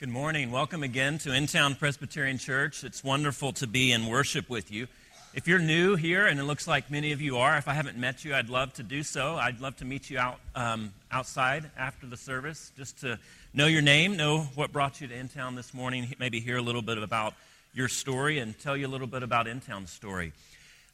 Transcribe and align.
Good 0.00 0.10
morning. 0.10 0.52
Welcome 0.52 0.84
again 0.84 1.18
to 1.18 1.34
In 1.34 1.48
Town 1.48 1.74
Presbyterian 1.74 2.38
Church. 2.38 2.84
It's 2.84 3.02
wonderful 3.02 3.52
to 3.54 3.66
be 3.66 3.90
in 3.90 4.06
worship 4.06 4.48
with 4.48 4.70
you. 4.70 4.86
If 5.34 5.48
you're 5.48 5.58
new 5.58 5.96
here, 5.96 6.24
and 6.24 6.38
it 6.38 6.44
looks 6.44 6.68
like 6.68 6.88
many 6.88 7.10
of 7.10 7.20
you 7.20 7.38
are, 7.38 7.58
if 7.58 7.66
I 7.66 7.72
haven't 7.72 7.98
met 7.98 8.24
you, 8.24 8.32
I'd 8.32 8.48
love 8.48 8.72
to 8.74 8.84
do 8.84 9.02
so. 9.02 9.34
I'd 9.34 9.60
love 9.60 9.74
to 9.78 9.84
meet 9.84 10.08
you 10.08 10.20
out 10.20 10.38
um, 10.54 10.92
outside 11.10 11.68
after 11.76 12.06
the 12.06 12.16
service, 12.16 12.70
just 12.76 13.00
to 13.00 13.18
know 13.52 13.66
your 13.66 13.82
name, 13.82 14.16
know 14.16 14.42
what 14.54 14.70
brought 14.70 15.00
you 15.00 15.08
to 15.08 15.14
In 15.16 15.26
Town 15.26 15.56
this 15.56 15.74
morning, 15.74 16.14
maybe 16.20 16.38
hear 16.38 16.58
a 16.58 16.62
little 16.62 16.80
bit 16.80 16.98
about 16.98 17.34
your 17.74 17.88
story, 17.88 18.38
and 18.38 18.56
tell 18.56 18.76
you 18.76 18.86
a 18.86 18.92
little 18.92 19.08
bit 19.08 19.24
about 19.24 19.48
In 19.48 19.60
Town's 19.60 19.90
story. 19.90 20.32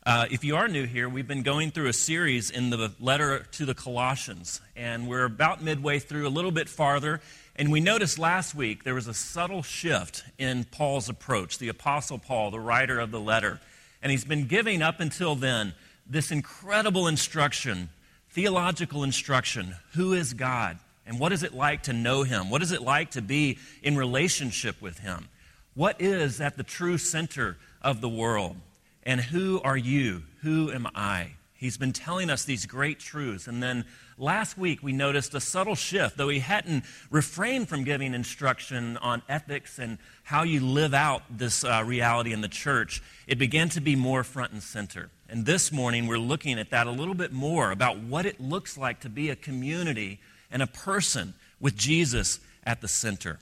Uh, 0.06 0.26
if 0.30 0.44
you 0.44 0.54
are 0.54 0.68
new 0.68 0.84
here, 0.84 1.08
we've 1.08 1.26
been 1.26 1.42
going 1.42 1.70
through 1.70 1.88
a 1.88 1.92
series 1.94 2.50
in 2.50 2.68
the 2.68 2.92
letter 3.00 3.46
to 3.52 3.64
the 3.64 3.72
Colossians, 3.72 4.60
and 4.76 5.08
we're 5.08 5.24
about 5.24 5.62
midway 5.62 5.98
through, 5.98 6.26
a 6.26 6.28
little 6.28 6.50
bit 6.50 6.68
farther. 6.68 7.22
And 7.56 7.72
we 7.72 7.80
noticed 7.80 8.18
last 8.18 8.54
week 8.54 8.84
there 8.84 8.94
was 8.94 9.08
a 9.08 9.14
subtle 9.14 9.62
shift 9.62 10.22
in 10.36 10.64
Paul's 10.64 11.08
approach, 11.08 11.56
the 11.56 11.68
Apostle 11.68 12.18
Paul, 12.18 12.50
the 12.50 12.60
writer 12.60 13.00
of 13.00 13.12
the 13.12 13.20
letter. 13.20 13.60
And 14.02 14.12
he's 14.12 14.26
been 14.26 14.46
giving 14.46 14.82
up 14.82 15.00
until 15.00 15.36
then 15.36 15.72
this 16.06 16.30
incredible 16.30 17.08
instruction, 17.08 17.88
theological 18.28 19.04
instruction 19.04 19.74
who 19.94 20.12
is 20.12 20.34
God? 20.34 20.78
And 21.06 21.18
what 21.18 21.32
is 21.32 21.42
it 21.42 21.54
like 21.54 21.84
to 21.84 21.94
know 21.94 22.24
him? 22.24 22.50
What 22.50 22.60
is 22.60 22.72
it 22.72 22.82
like 22.82 23.12
to 23.12 23.22
be 23.22 23.58
in 23.82 23.96
relationship 23.96 24.82
with 24.82 24.98
him? 24.98 25.28
What 25.72 25.98
is 26.02 26.42
at 26.42 26.58
the 26.58 26.62
true 26.62 26.98
center 26.98 27.56
of 27.80 28.02
the 28.02 28.08
world? 28.10 28.58
And 29.04 29.20
who 29.20 29.60
are 29.62 29.76
you? 29.76 30.22
Who 30.42 30.70
am 30.70 30.88
I? 30.94 31.32
He's 31.64 31.78
been 31.78 31.92
telling 31.92 32.28
us 32.28 32.44
these 32.44 32.66
great 32.66 32.98
truths. 32.98 33.46
And 33.46 33.62
then 33.62 33.86
last 34.18 34.58
week 34.58 34.82
we 34.82 34.92
noticed 34.92 35.34
a 35.34 35.40
subtle 35.40 35.74
shift, 35.74 36.16
though 36.16 36.28
he 36.28 36.40
hadn't 36.40 36.84
refrained 37.10 37.68
from 37.68 37.84
giving 37.84 38.12
instruction 38.12 38.98
on 38.98 39.22
ethics 39.30 39.78
and 39.78 39.96
how 40.24 40.42
you 40.42 40.60
live 40.60 40.92
out 40.92 41.22
this 41.30 41.64
uh, 41.64 41.82
reality 41.86 42.32
in 42.32 42.42
the 42.42 42.48
church. 42.48 43.02
It 43.26 43.38
began 43.38 43.70
to 43.70 43.80
be 43.80 43.96
more 43.96 44.24
front 44.24 44.52
and 44.52 44.62
center. 44.62 45.10
And 45.28 45.46
this 45.46 45.72
morning 45.72 46.06
we're 46.06 46.18
looking 46.18 46.58
at 46.58 46.70
that 46.70 46.86
a 46.86 46.90
little 46.90 47.14
bit 47.14 47.32
more 47.32 47.70
about 47.70 47.98
what 47.98 48.26
it 48.26 48.40
looks 48.40 48.76
like 48.76 49.00
to 49.00 49.08
be 49.08 49.30
a 49.30 49.36
community 49.36 50.20
and 50.50 50.62
a 50.62 50.66
person 50.66 51.32
with 51.60 51.76
Jesus 51.76 52.40
at 52.64 52.82
the 52.82 52.88
center. 52.88 53.38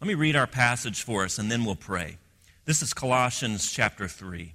Let 0.00 0.06
me 0.06 0.14
read 0.14 0.36
our 0.36 0.46
passage 0.46 1.02
for 1.02 1.24
us 1.24 1.38
and 1.38 1.50
then 1.50 1.64
we'll 1.64 1.76
pray. 1.76 2.18
This 2.66 2.82
is 2.82 2.94
Colossians 2.94 3.72
chapter 3.72 4.06
3. 4.06 4.54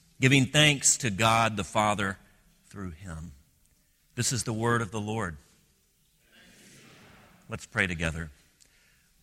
giving 0.21 0.45
thanks 0.45 0.97
to 0.97 1.09
God 1.09 1.57
the 1.57 1.63
Father 1.63 2.15
through 2.69 2.91
him. 2.91 3.31
This 4.13 4.31
is 4.31 4.43
the 4.43 4.53
word 4.53 4.83
of 4.83 4.91
the 4.91 5.01
Lord. 5.01 5.35
Let's 7.49 7.65
pray 7.65 7.87
together. 7.87 8.29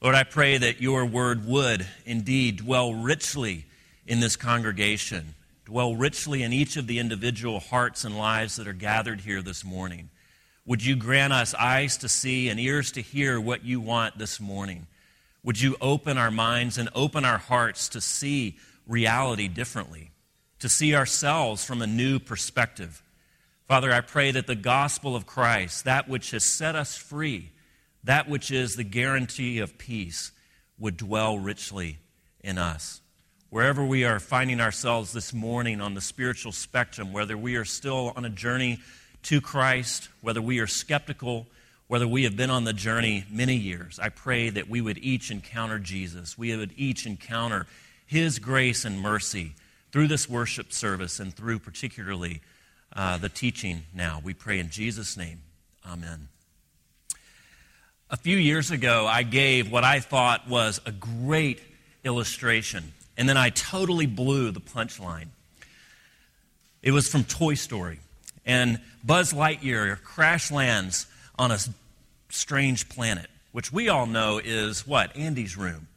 Lord, 0.03 0.17
I 0.17 0.25
pray 0.25 0.59
that 0.59 0.81
your 0.81 1.07
word 1.07 1.47
would 1.47 1.87
indeed 2.05 2.59
dwell 2.59 2.95
richly 2.95 3.65
in 4.09 4.19
this 4.19 4.35
congregation, 4.35 5.35
dwell 5.65 5.95
richly 5.95 6.43
in 6.43 6.53
each 6.53 6.77
of 6.77 6.89
the 6.89 6.99
individual 6.99 7.61
hearts 7.61 8.05
and 8.05 8.19
lives 8.19 8.57
that 8.57 8.67
are 8.67 8.73
gathered 8.73 9.21
here 9.21 9.41
this 9.41 9.65
morning. 9.65 10.11
Would 10.67 10.85
you 10.85 10.97
grant 10.97 11.33
us 11.33 11.55
eyes 11.55 11.97
to 11.99 12.09
see 12.09 12.49
and 12.49 12.59
ears 12.59 12.91
to 12.93 13.03
hear 13.03 13.41
what 13.41 13.65
you 13.65 13.81
want 13.81 14.19
this 14.19 14.41
morning? 14.41 14.89
Would 15.45 15.61
you 15.61 15.77
open 15.81 16.19
our 16.19 16.33
minds 16.33 16.77
and 16.77 16.89
open 16.93 17.25
our 17.25 17.39
hearts 17.39 17.89
to 17.91 18.01
see 18.01 18.57
reality 18.89 19.47
differently? 19.47 20.11
To 20.61 20.69
see 20.69 20.95
ourselves 20.95 21.65
from 21.65 21.83
a 21.83 21.87
new 21.87 22.19
perspective. 22.19 23.03
Father, 23.67 23.93
I 23.93 24.01
pray 24.01 24.31
that 24.31 24.47
the 24.47 24.55
gospel 24.55 25.15
of 25.15 25.27
Christ, 25.27 25.85
that 25.85 26.09
which 26.09 26.31
has 26.31 26.45
set 26.45 26.75
us 26.75 26.97
free, 26.97 27.51
that 28.05 28.29
which 28.29 28.51
is 28.51 28.77
the 28.77 28.85
guarantee 28.85 29.59
of 29.59 29.79
peace, 29.79 30.33
would 30.79 30.97
dwell 30.97 31.39
richly 31.39 31.99
in 32.41 32.59
us. 32.59 33.01
Wherever 33.51 33.85
we 33.85 34.05
are 34.05 34.21
finding 34.21 34.61
ourselves 34.61 35.13
this 35.13 35.33
morning 35.33 35.81
on 35.81 35.95
the 35.95 36.01
spiritual 36.01 36.53
spectrum, 36.53 37.13
whether 37.13 37.37
we 37.37 37.57
are 37.57 37.65
still 37.65 38.13
on 38.17 38.25
a 38.25 38.31
journey 38.31 38.79
to 39.25 39.41
Christ, 39.41 40.09
whether 40.21 40.43
we 40.43 40.61
are 40.61 40.67
skeptical, 40.67 41.47
whether 41.89 42.07
we 42.07 42.25
have 42.25 42.37
been 42.37 42.51
on 42.51 42.65
the 42.65 42.73
journey 42.73 43.25
many 43.31 43.57
years, 43.57 43.99
I 43.99 44.11
pray 44.11 44.51
that 44.51 44.69
we 44.69 44.81
would 44.81 44.99
each 44.99 45.31
encounter 45.31 45.79
Jesus. 45.79 46.37
We 46.37 46.55
would 46.57 46.73
each 46.77 47.07
encounter 47.07 47.67
His 48.07 48.39
grace 48.39 48.85
and 48.85 49.01
mercy 49.01 49.55
through 49.91 50.09
this 50.09 50.29
worship 50.29 50.73
service 50.73 51.21
and 51.21 51.35
through 51.35 51.59
particularly 51.59 52.41
uh, 52.95 53.19
the 53.19 53.29
teaching 53.29 53.83
now. 53.95 54.21
We 54.23 54.35
pray 54.35 54.59
in 54.59 54.71
Jesus' 54.71 55.17
name. 55.17 55.41
Amen. 55.87 56.29
A 58.11 58.17
few 58.17 58.37
years 58.37 58.71
ago, 58.71 59.07
I 59.07 59.23
gave 59.23 59.71
what 59.71 59.85
I 59.85 60.01
thought 60.01 60.49
was 60.49 60.81
a 60.87 60.93
great 60.93 61.61
illustration, 62.05 62.93
and 63.17 63.29
then 63.29 63.37
I 63.37 63.51
totally 63.51 64.07
blew 64.07 64.51
the 64.51 64.61
punchline. 64.61 65.29
It 66.83 66.93
was 66.93 67.09
from 67.09 67.25
Toy 67.25 67.55
Story, 67.55 68.01
and 68.47 68.81
Buzz 69.05 69.33
Lightyear 69.33 70.03
crash 70.03 70.51
lands 70.51 71.07
on 71.39 71.51
a 71.51 71.59
strange 72.31 72.89
planet, 72.89 73.27
which 73.53 73.73
we 73.73 73.89
all 73.89 74.07
know 74.07 74.41
is 74.43 74.87
what? 74.87 75.15
Andy's 75.17 75.57
room. 75.57 75.89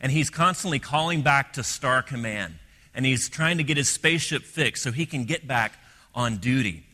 And 0.00 0.10
he's 0.10 0.30
constantly 0.30 0.78
calling 0.78 1.22
back 1.22 1.52
to 1.52 1.62
Star 1.62 2.02
Command 2.02 2.54
and 2.94 3.06
he's 3.06 3.28
trying 3.28 3.58
to 3.58 3.64
get 3.64 3.76
his 3.76 3.88
spaceship 3.88 4.42
fixed 4.42 4.82
so 4.82 4.92
he 4.92 5.06
can 5.06 5.24
get 5.24 5.46
back 5.46 5.72
on 6.14 6.38
duty. 6.38 6.84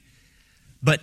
But 0.82 1.00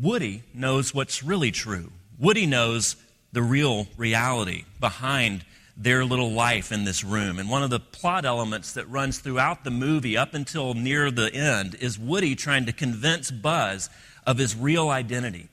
Woody 0.00 0.42
knows 0.52 0.94
what's 0.94 1.22
really 1.22 1.50
true. 1.50 1.90
Woody 2.18 2.46
knows 2.46 2.96
the 3.32 3.42
real 3.42 3.86
reality 3.96 4.64
behind 4.80 5.44
their 5.76 6.04
little 6.04 6.30
life 6.30 6.70
in 6.70 6.84
this 6.84 7.02
room. 7.02 7.38
And 7.38 7.50
one 7.50 7.64
of 7.64 7.70
the 7.70 7.80
plot 7.80 8.24
elements 8.24 8.72
that 8.74 8.88
runs 8.88 9.18
throughout 9.18 9.64
the 9.64 9.70
movie 9.70 10.16
up 10.16 10.34
until 10.34 10.74
near 10.74 11.10
the 11.10 11.34
end 11.34 11.74
is 11.80 11.98
Woody 11.98 12.36
trying 12.36 12.66
to 12.66 12.72
convince 12.72 13.30
Buzz 13.30 13.90
of 14.26 14.38
his 14.38 14.54
real 14.54 14.88
identity. 14.88 15.48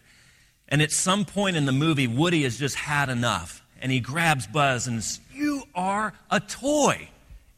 And 0.67 0.81
at 0.81 0.91
some 0.91 1.25
point 1.25 1.57
in 1.57 1.66
the 1.66 1.72
movie, 1.72 2.07
Woody 2.07 2.43
has 2.43 2.57
just 2.57 2.75
had 2.75 3.09
enough. 3.09 3.63
And 3.81 3.91
he 3.91 3.99
grabs 3.99 4.45
Buzz 4.45 4.88
and 4.88 5.03
says, 5.03 5.19
You 5.33 5.63
are 5.73 6.13
a 6.29 6.39
toy. 6.39 7.09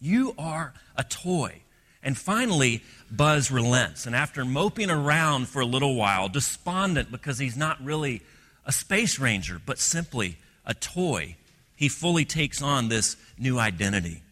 You 0.03 0.35
are 0.37 0.73
a 0.97 1.05
toy. 1.05 1.61
And 2.03 2.17
finally, 2.17 2.83
Buzz 3.09 3.49
relents. 3.49 4.05
And 4.05 4.13
after 4.13 4.43
moping 4.43 4.89
around 4.91 5.47
for 5.47 5.61
a 5.61 5.65
little 5.65 5.95
while, 5.95 6.27
despondent 6.27 7.09
because 7.09 7.39
he's 7.39 7.55
not 7.55 7.81
really 7.81 8.21
a 8.65 8.73
space 8.73 9.17
ranger, 9.17 9.61
but 9.65 9.79
simply 9.79 10.37
a 10.65 10.73
toy, 10.73 11.37
he 11.77 11.87
fully 11.87 12.25
takes 12.25 12.61
on 12.61 12.89
this 12.89 13.15
new 13.37 13.57
identity. 13.57 14.23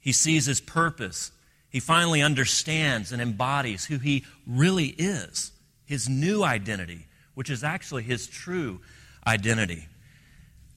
He 0.00 0.10
sees 0.10 0.46
his 0.46 0.60
purpose. 0.60 1.30
He 1.70 1.78
finally 1.78 2.20
understands 2.20 3.12
and 3.12 3.22
embodies 3.22 3.84
who 3.84 3.98
he 3.98 4.24
really 4.44 4.88
is, 4.88 5.52
his 5.84 6.08
new 6.08 6.42
identity, 6.42 7.06
which 7.34 7.48
is 7.48 7.62
actually 7.62 8.02
his 8.02 8.26
true 8.26 8.80
identity. 9.24 9.86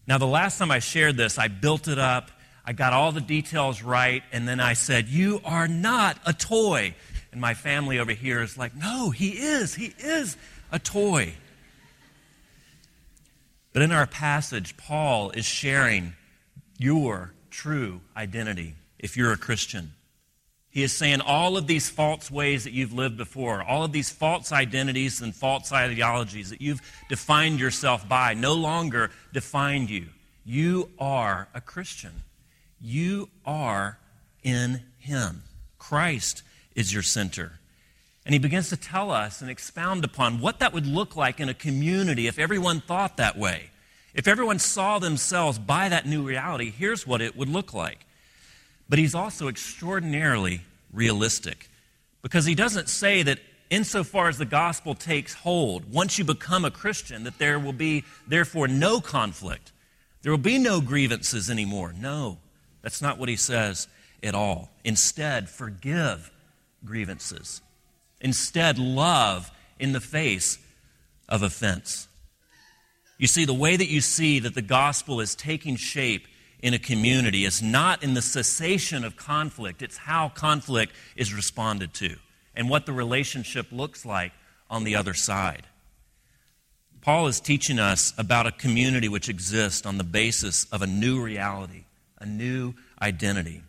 Now, 0.06 0.20
the 0.20 0.28
last 0.28 0.60
time 0.60 0.70
I 0.70 0.78
shared 0.78 1.18
this, 1.18 1.40
I 1.40 1.48
built 1.48 1.88
it 1.88 1.98
up 1.98 2.30
I 2.66 2.74
got 2.74 2.94
all 2.94 3.12
the 3.12 3.22
details 3.22 3.84
right, 3.84 4.24
and 4.32 4.48
then 4.48 4.60
I 4.60 4.74
said, 4.74 5.08
You 5.08 5.40
are 5.46 5.68
not 5.68 6.18
a 6.26 6.34
toy. 6.34 6.96
And 7.32 7.40
my 7.40 7.54
family 7.54 8.00
over 8.00 8.12
here 8.12 8.42
is 8.42 8.58
like, 8.58 8.76
No, 8.76 9.12
he 9.12 9.30
is. 9.30 9.76
He 9.76 9.94
is 10.00 10.36
a 10.72 10.80
toy. 10.80 11.36
But 13.72 13.82
in 13.82 13.92
our 13.92 14.08
passage, 14.08 14.78
Paul 14.78 15.32
is 15.32 15.46
sharing 15.46 16.14
your 16.78 17.34
true 17.52 18.02
identity. 18.16 18.76
if 18.98 19.16
you're 19.16 19.34
a 19.34 19.38
Christian. 19.38 19.92
He 20.70 20.82
is 20.82 20.92
saying 20.92 21.22
all 21.22 21.58
of 21.58 21.68
these 21.68 21.90
false 21.90 22.32
ways 22.32 22.64
that 22.64 22.74
you've 22.74 22.92
lived 22.92 23.18
before, 23.18 23.62
all 23.62 23.84
of 23.84 23.92
these 23.92 24.10
false 24.10 24.52
identities 24.52 25.22
and 25.22 25.34
false 25.34 25.72
ideologies 25.72 26.50
that 26.50 26.60
you've 26.60 26.82
defined 27.08 27.60
yourself 27.60 28.10
by, 28.10 28.34
no 28.34 28.54
longer 28.54 29.12
define 29.32 29.88
you. 29.88 30.08
You 30.44 30.90
are 30.98 31.48
a 31.54 31.62
Christian. 31.62 32.12
You 32.86 33.30
are 33.46 33.98
in 34.44 34.84
Him. 35.00 35.42
Christ 35.80 36.44
is 36.76 36.94
your 36.94 37.02
center. 37.02 37.54
And 38.26 38.34
he 38.34 38.40
begins 38.40 38.70
to 38.70 38.78
tell 38.78 39.10
us 39.10 39.42
and 39.42 39.50
expound 39.50 40.06
upon 40.06 40.40
what 40.40 40.60
that 40.60 40.72
would 40.72 40.86
look 40.86 41.16
like 41.16 41.40
in 41.40 41.50
a 41.50 41.54
community 41.56 42.28
if 42.28 42.38
everyone 42.38 42.82
thought 42.82 43.18
that 43.18 43.38
way. 43.38 43.72
If 44.14 44.28
everyone 44.28 44.60
saw 44.60 45.00
themselves 45.00 45.58
by 45.58 45.90
that 45.90 46.06
new 46.06 46.22
reality, 46.22 46.70
here's 46.70 47.08
what 47.08 47.22
it 47.22 47.36
would 47.36 47.50
look 47.50 47.74
like. 47.74 48.06
But 48.88 49.00
he's 49.00 49.16
also 49.16 49.48
extraordinarily 49.48 50.62
realistic 50.94 51.70
because 52.22 52.46
he 52.46 52.54
doesn't 52.54 52.90
say 52.90 53.24
that 53.24 53.40
insofar 53.72 54.30
as 54.30 54.38
the 54.38 54.46
gospel 54.46 54.94
takes 54.94 55.34
hold, 55.34 55.92
once 55.92 56.20
you 56.20 56.24
become 56.24 56.66
a 56.66 56.72
Christian, 56.72 57.24
that 57.24 57.40
there 57.40 57.58
will 57.58 57.74
be, 57.74 58.04
therefore, 58.28 58.68
no 58.68 59.02
conflict. 59.02 59.72
There 60.22 60.32
will 60.32 60.38
be 60.38 60.60
no 60.60 60.82
grievances 60.82 61.50
anymore. 61.50 61.94
No, 62.00 62.38
that's 62.86 63.02
not 63.02 63.18
what 63.18 63.30
he 63.30 63.36
says 63.36 63.88
at 64.22 64.36
all. 64.36 64.70
Instead, 64.84 65.50
forgive 65.50 66.30
grievances. 66.86 67.64
Instead, 68.22 68.78
love 68.78 69.50
in 69.80 69.92
the 69.92 70.00
face 70.00 70.60
of 71.28 71.42
offense. 71.42 72.08
You 73.18 73.26
see, 73.26 73.44
the 73.44 73.56
way 73.56 73.76
that 73.76 73.90
you 73.90 74.02
see 74.02 74.38
that 74.38 74.54
the 74.54 74.62
gospel 74.62 75.20
is 75.20 75.34
taking 75.34 75.78
shape 75.78 76.28
in 76.60 76.76
a 76.76 76.80
community 76.80 77.44
is 77.44 77.60
not 77.60 78.04
in 78.04 78.14
the 78.14 78.22
cessation 78.22 79.04
of 79.04 79.16
conflict, 79.16 79.82
it's 79.82 79.98
how 79.98 80.30
conflict 80.30 80.94
is 81.16 81.34
responded 81.34 81.92
to 81.96 82.18
and 82.56 82.70
what 82.70 82.86
the 82.86 82.94
relationship 82.94 83.72
looks 83.72 84.06
like 84.06 84.32
on 84.70 84.84
the 84.84 84.96
other 84.96 85.16
side. 85.16 85.64
Paul 87.02 87.26
is 87.26 87.40
teaching 87.40 87.80
us 87.80 88.14
about 88.16 88.46
a 88.46 88.52
community 88.52 89.10
which 89.10 89.28
exists 89.28 89.88
on 89.88 89.98
the 89.98 90.04
basis 90.04 90.66
of 90.72 90.84
a 90.84 90.88
new 90.88 91.20
reality, 91.20 91.86
a 92.20 92.26
new 92.26 92.74
identity. 93.02 93.62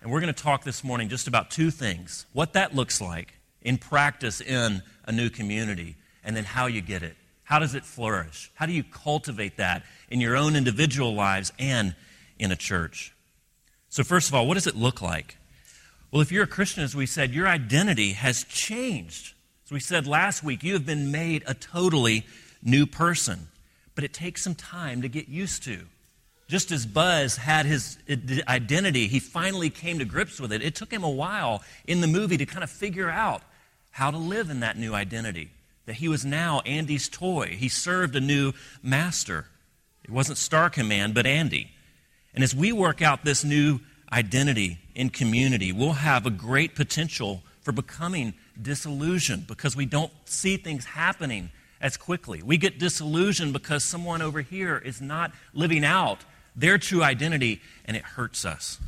And 0.00 0.10
we're 0.10 0.20
going 0.20 0.32
to 0.32 0.42
talk 0.42 0.64
this 0.64 0.84
morning 0.84 1.08
just 1.08 1.26
about 1.28 1.50
two 1.50 1.70
things 1.70 2.26
what 2.32 2.52
that 2.52 2.74
looks 2.74 3.00
like 3.00 3.34
in 3.62 3.78
practice 3.78 4.40
in 4.40 4.82
a 5.04 5.12
new 5.12 5.28
community, 5.28 5.96
and 6.22 6.36
then 6.36 6.44
how 6.44 6.66
you 6.66 6.80
get 6.80 7.02
it. 7.02 7.16
How 7.42 7.58
does 7.58 7.74
it 7.74 7.84
flourish? 7.84 8.50
How 8.54 8.66
do 8.66 8.72
you 8.72 8.84
cultivate 8.84 9.56
that 9.56 9.84
in 10.10 10.20
your 10.20 10.36
own 10.36 10.56
individual 10.56 11.14
lives 11.14 11.52
and 11.58 11.94
in 12.38 12.52
a 12.52 12.56
church? 12.56 13.14
So, 13.88 14.04
first 14.04 14.28
of 14.28 14.34
all, 14.34 14.46
what 14.46 14.54
does 14.54 14.66
it 14.66 14.76
look 14.76 15.00
like? 15.00 15.36
Well, 16.10 16.22
if 16.22 16.30
you're 16.30 16.44
a 16.44 16.48
Christian, 16.48 16.82
as 16.82 16.94
we 16.94 17.06
said, 17.06 17.32
your 17.32 17.46
identity 17.48 18.12
has 18.12 18.44
changed. 18.44 19.34
As 19.64 19.72
we 19.72 19.80
said 19.80 20.06
last 20.06 20.44
week, 20.44 20.62
you 20.62 20.74
have 20.74 20.86
been 20.86 21.10
made 21.10 21.42
a 21.46 21.54
totally 21.54 22.26
new 22.62 22.86
person, 22.86 23.48
but 23.94 24.04
it 24.04 24.12
takes 24.12 24.42
some 24.42 24.54
time 24.54 25.02
to 25.02 25.08
get 25.08 25.28
used 25.28 25.64
to. 25.64 25.86
Just 26.48 26.70
as 26.70 26.86
Buzz 26.86 27.36
had 27.36 27.66
his 27.66 27.98
identity, 28.46 29.08
he 29.08 29.18
finally 29.18 29.68
came 29.68 29.98
to 29.98 30.04
grips 30.04 30.40
with 30.40 30.52
it. 30.52 30.62
It 30.62 30.76
took 30.76 30.92
him 30.92 31.02
a 31.02 31.10
while 31.10 31.62
in 31.86 32.00
the 32.00 32.06
movie 32.06 32.36
to 32.36 32.46
kind 32.46 32.62
of 32.62 32.70
figure 32.70 33.10
out 33.10 33.42
how 33.90 34.10
to 34.10 34.16
live 34.16 34.48
in 34.48 34.60
that 34.60 34.78
new 34.78 34.94
identity. 34.94 35.50
That 35.86 35.96
he 35.96 36.08
was 36.08 36.24
now 36.24 36.60
Andy's 36.60 37.08
toy. 37.08 37.56
He 37.58 37.68
served 37.68 38.14
a 38.14 38.20
new 38.20 38.52
master. 38.82 39.46
It 40.04 40.10
wasn't 40.10 40.38
Star 40.38 40.70
Command, 40.70 41.14
but 41.14 41.26
Andy. 41.26 41.72
And 42.32 42.44
as 42.44 42.54
we 42.54 42.70
work 42.70 43.02
out 43.02 43.24
this 43.24 43.44
new 43.44 43.80
identity 44.12 44.78
in 44.94 45.10
community, 45.10 45.72
we'll 45.72 45.92
have 45.92 46.26
a 46.26 46.30
great 46.30 46.76
potential 46.76 47.42
for 47.60 47.72
becoming 47.72 48.34
disillusioned 48.60 49.48
because 49.48 49.74
we 49.74 49.86
don't 49.86 50.12
see 50.26 50.56
things 50.56 50.84
happening 50.84 51.50
as 51.80 51.96
quickly. 51.96 52.42
We 52.42 52.56
get 52.56 52.78
disillusioned 52.78 53.52
because 53.52 53.82
someone 53.82 54.22
over 54.22 54.42
here 54.42 54.78
is 54.78 55.00
not 55.00 55.32
living 55.52 55.84
out 55.84 56.20
their 56.56 56.78
true 56.78 57.02
identity 57.02 57.60
and 57.84 57.96
it 57.96 58.02
hurts 58.02 58.44
us. 58.44 58.78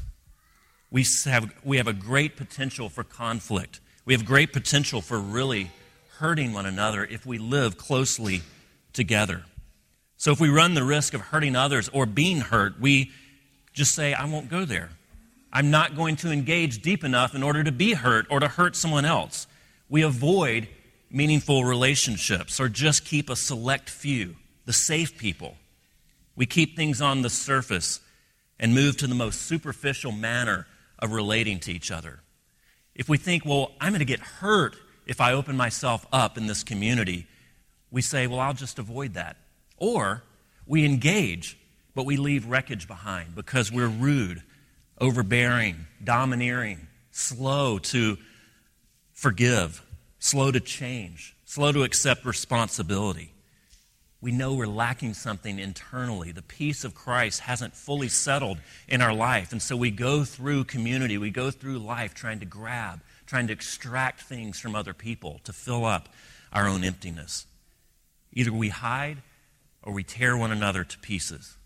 We 0.90 1.04
have, 1.26 1.52
we 1.62 1.76
have 1.76 1.86
a 1.86 1.92
great 1.92 2.36
potential 2.36 2.88
for 2.88 3.04
conflict. 3.04 3.80
We 4.06 4.14
have 4.14 4.24
great 4.24 4.52
potential 4.52 5.02
for 5.02 5.18
really 5.18 5.70
hurting 6.18 6.52
one 6.52 6.66
another 6.66 7.04
if 7.04 7.26
we 7.26 7.38
live 7.38 7.76
closely 7.76 8.40
together. 8.92 9.44
So 10.16 10.32
if 10.32 10.40
we 10.40 10.48
run 10.48 10.74
the 10.74 10.82
risk 10.82 11.14
of 11.14 11.20
hurting 11.20 11.54
others 11.54 11.88
or 11.90 12.06
being 12.06 12.40
hurt, 12.40 12.80
we 12.80 13.12
just 13.72 13.94
say, 13.94 14.14
I 14.14 14.24
won't 14.24 14.48
go 14.48 14.64
there. 14.64 14.90
I'm 15.52 15.70
not 15.70 15.94
going 15.94 16.16
to 16.16 16.32
engage 16.32 16.82
deep 16.82 17.04
enough 17.04 17.34
in 17.34 17.42
order 17.42 17.62
to 17.62 17.72
be 17.72 17.92
hurt 17.92 18.26
or 18.30 18.40
to 18.40 18.48
hurt 18.48 18.74
someone 18.74 19.04
else. 19.04 19.46
We 19.88 20.02
avoid 20.02 20.68
meaningful 21.10 21.64
relationships 21.64 22.60
or 22.60 22.68
just 22.68 23.04
keep 23.04 23.30
a 23.30 23.36
select 23.36 23.88
few, 23.88 24.36
the 24.66 24.72
safe 24.72 25.16
people. 25.16 25.56
We 26.38 26.46
keep 26.46 26.76
things 26.76 27.00
on 27.00 27.22
the 27.22 27.30
surface 27.30 27.98
and 28.60 28.72
move 28.72 28.96
to 28.98 29.08
the 29.08 29.14
most 29.16 29.42
superficial 29.42 30.12
manner 30.12 30.68
of 31.00 31.10
relating 31.10 31.58
to 31.58 31.72
each 31.72 31.90
other. 31.90 32.20
If 32.94 33.08
we 33.08 33.18
think, 33.18 33.44
well, 33.44 33.72
I'm 33.80 33.90
going 33.90 33.98
to 33.98 34.04
get 34.04 34.20
hurt 34.20 34.76
if 35.04 35.20
I 35.20 35.32
open 35.32 35.56
myself 35.56 36.06
up 36.12 36.38
in 36.38 36.46
this 36.46 36.62
community, 36.62 37.26
we 37.90 38.02
say, 38.02 38.28
well, 38.28 38.38
I'll 38.38 38.54
just 38.54 38.78
avoid 38.78 39.14
that. 39.14 39.36
Or 39.78 40.22
we 40.64 40.84
engage, 40.84 41.58
but 41.96 42.06
we 42.06 42.16
leave 42.16 42.46
wreckage 42.46 42.86
behind 42.86 43.34
because 43.34 43.72
we're 43.72 43.88
rude, 43.88 44.40
overbearing, 45.00 45.86
domineering, 46.04 46.86
slow 47.10 47.80
to 47.80 48.16
forgive, 49.12 49.84
slow 50.20 50.52
to 50.52 50.60
change, 50.60 51.34
slow 51.44 51.72
to 51.72 51.82
accept 51.82 52.24
responsibility. 52.24 53.32
We 54.20 54.32
know 54.32 54.54
we're 54.54 54.66
lacking 54.66 55.14
something 55.14 55.58
internally. 55.58 56.32
The 56.32 56.42
peace 56.42 56.82
of 56.82 56.94
Christ 56.94 57.40
hasn't 57.40 57.76
fully 57.76 58.08
settled 58.08 58.58
in 58.88 59.00
our 59.00 59.14
life. 59.14 59.52
And 59.52 59.62
so 59.62 59.76
we 59.76 59.92
go 59.92 60.24
through 60.24 60.64
community, 60.64 61.18
we 61.18 61.30
go 61.30 61.50
through 61.50 61.78
life 61.78 62.14
trying 62.14 62.40
to 62.40 62.46
grab, 62.46 63.00
trying 63.26 63.46
to 63.46 63.52
extract 63.52 64.22
things 64.22 64.58
from 64.58 64.74
other 64.74 64.92
people 64.92 65.40
to 65.44 65.52
fill 65.52 65.84
up 65.84 66.08
our 66.52 66.66
own 66.66 66.82
emptiness. 66.82 67.46
Either 68.32 68.52
we 68.52 68.70
hide 68.70 69.18
or 69.82 69.92
we 69.92 70.02
tear 70.02 70.36
one 70.36 70.50
another 70.50 70.82
to 70.82 70.98
pieces. 70.98 71.56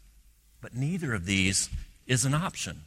But 0.60 0.74
neither 0.74 1.14
of 1.14 1.24
these 1.24 1.70
is 2.06 2.24
an 2.26 2.34
option. 2.34 2.82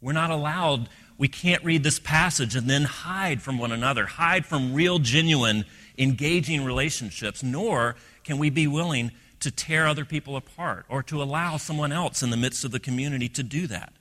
We're 0.00 0.12
not 0.12 0.30
allowed 0.30 0.88
we 1.18 1.28
can't 1.28 1.62
read 1.62 1.84
this 1.84 2.00
passage 2.00 2.56
and 2.56 2.68
then 2.68 2.82
hide 2.82 3.42
from 3.42 3.56
one 3.56 3.70
another, 3.70 4.06
hide 4.06 4.44
from 4.44 4.74
real, 4.74 4.98
genuine, 4.98 5.64
engaging 5.98 6.64
relationships, 6.64 7.42
nor 7.42 7.96
can 8.24 8.38
we 8.38 8.50
be 8.50 8.66
willing 8.66 9.10
to 9.40 9.50
tear 9.50 9.86
other 9.86 10.04
people 10.04 10.36
apart 10.36 10.86
or 10.88 11.02
to 11.02 11.22
allow 11.22 11.56
someone 11.56 11.92
else 11.92 12.22
in 12.22 12.30
the 12.30 12.36
midst 12.36 12.64
of 12.64 12.70
the 12.70 12.80
community 12.80 13.28
to 13.28 13.42
do 13.42 13.66
that. 13.66 13.92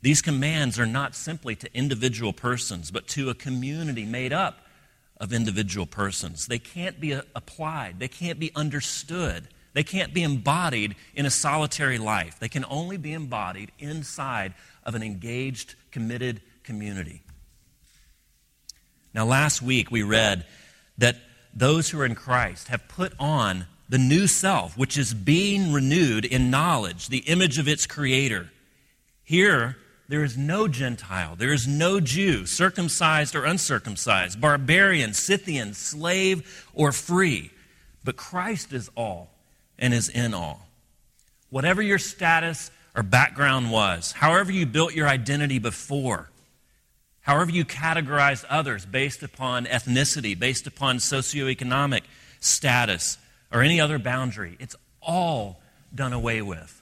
These 0.00 0.22
commands 0.22 0.78
are 0.78 0.86
not 0.86 1.16
simply 1.16 1.56
to 1.56 1.74
individual 1.74 2.32
persons, 2.32 2.90
but 2.90 3.08
to 3.08 3.30
a 3.30 3.34
community 3.34 4.04
made 4.04 4.32
up 4.32 4.60
of 5.20 5.32
individual 5.32 5.86
persons. 5.86 6.46
They 6.46 6.60
can't 6.60 7.00
be 7.00 7.14
uh, 7.14 7.22
applied, 7.34 7.98
they 7.98 8.08
can't 8.08 8.38
be 8.38 8.52
understood, 8.54 9.48
they 9.72 9.82
can't 9.82 10.14
be 10.14 10.22
embodied 10.22 10.94
in 11.14 11.26
a 11.26 11.30
solitary 11.30 11.98
life. 11.98 12.38
They 12.38 12.48
can 12.48 12.64
only 12.68 12.96
be 12.96 13.12
embodied 13.12 13.72
inside 13.78 14.54
of 14.84 14.94
an 14.94 15.02
engaged, 15.02 15.74
committed 15.90 16.40
community. 16.62 17.22
Now, 19.14 19.24
last 19.24 19.62
week 19.62 19.90
we 19.90 20.02
read 20.02 20.46
that 20.98 21.16
those 21.54 21.90
who 21.90 22.00
are 22.00 22.04
in 22.04 22.14
Christ 22.14 22.68
have 22.68 22.88
put 22.88 23.12
on 23.18 23.66
the 23.88 23.98
new 23.98 24.26
self, 24.26 24.76
which 24.76 24.98
is 24.98 25.14
being 25.14 25.72
renewed 25.72 26.24
in 26.24 26.50
knowledge, 26.50 27.08
the 27.08 27.18
image 27.18 27.58
of 27.58 27.66
its 27.66 27.86
creator. 27.86 28.50
Here, 29.24 29.76
there 30.08 30.24
is 30.24 30.36
no 30.36 30.68
Gentile, 30.68 31.36
there 31.36 31.52
is 31.52 31.66
no 31.66 32.00
Jew, 32.00 32.46
circumcised 32.46 33.34
or 33.34 33.44
uncircumcised, 33.44 34.40
barbarian, 34.40 35.14
Scythian, 35.14 35.74
slave 35.74 36.66
or 36.74 36.92
free, 36.92 37.50
but 38.04 38.16
Christ 38.16 38.72
is 38.72 38.90
all 38.94 39.30
and 39.78 39.92
is 39.92 40.08
in 40.08 40.34
all. 40.34 40.68
Whatever 41.50 41.82
your 41.82 41.98
status 41.98 42.70
or 42.94 43.02
background 43.02 43.70
was, 43.70 44.12
however 44.12 44.50
you 44.50 44.66
built 44.66 44.94
your 44.94 45.08
identity 45.08 45.58
before, 45.58 46.30
however 47.28 47.50
you 47.50 47.62
categorize 47.62 48.42
others 48.48 48.86
based 48.86 49.22
upon 49.22 49.66
ethnicity, 49.66 50.36
based 50.36 50.66
upon 50.66 50.96
socioeconomic 50.96 52.00
status, 52.40 53.18
or 53.52 53.60
any 53.60 53.78
other 53.78 53.98
boundary, 53.98 54.56
it's 54.58 54.74
all 55.02 55.60
done 55.94 56.14
away 56.14 56.40
with 56.40 56.80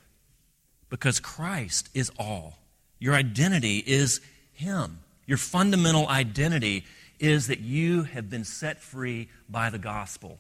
because 0.89 1.19
Christ 1.19 1.89
is 1.95 2.13
all. 2.17 2.59
Your 3.01 3.15
identity 3.15 3.79
is 3.85 4.21
Him. 4.55 5.01
Your 5.27 5.37
fundamental 5.37 6.07
identity 6.07 6.85
is 7.19 7.49
that 7.49 7.59
you 7.59 8.05
have 8.05 8.31
been 8.31 8.45
set 8.45 8.81
free 8.81 9.29
by 9.49 9.69
the 9.69 9.79
gospel, 9.79 10.39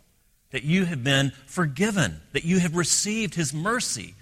that 0.52 0.62
you 0.62 0.84
have 0.84 1.02
been 1.02 1.32
forgiven, 1.46 2.20
that 2.32 2.44
you 2.44 2.60
have 2.60 2.76
received 2.76 3.34
His 3.34 3.52
mercy, 3.52 4.14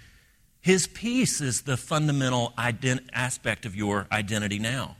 His 0.62 0.86
peace 0.86 1.42
is 1.42 1.62
the 1.62 1.76
fundamental 1.76 2.54
ident- 2.56 3.06
aspect 3.12 3.66
of 3.66 3.76
your 3.76 4.06
identity 4.10 4.58
now. 4.58 4.96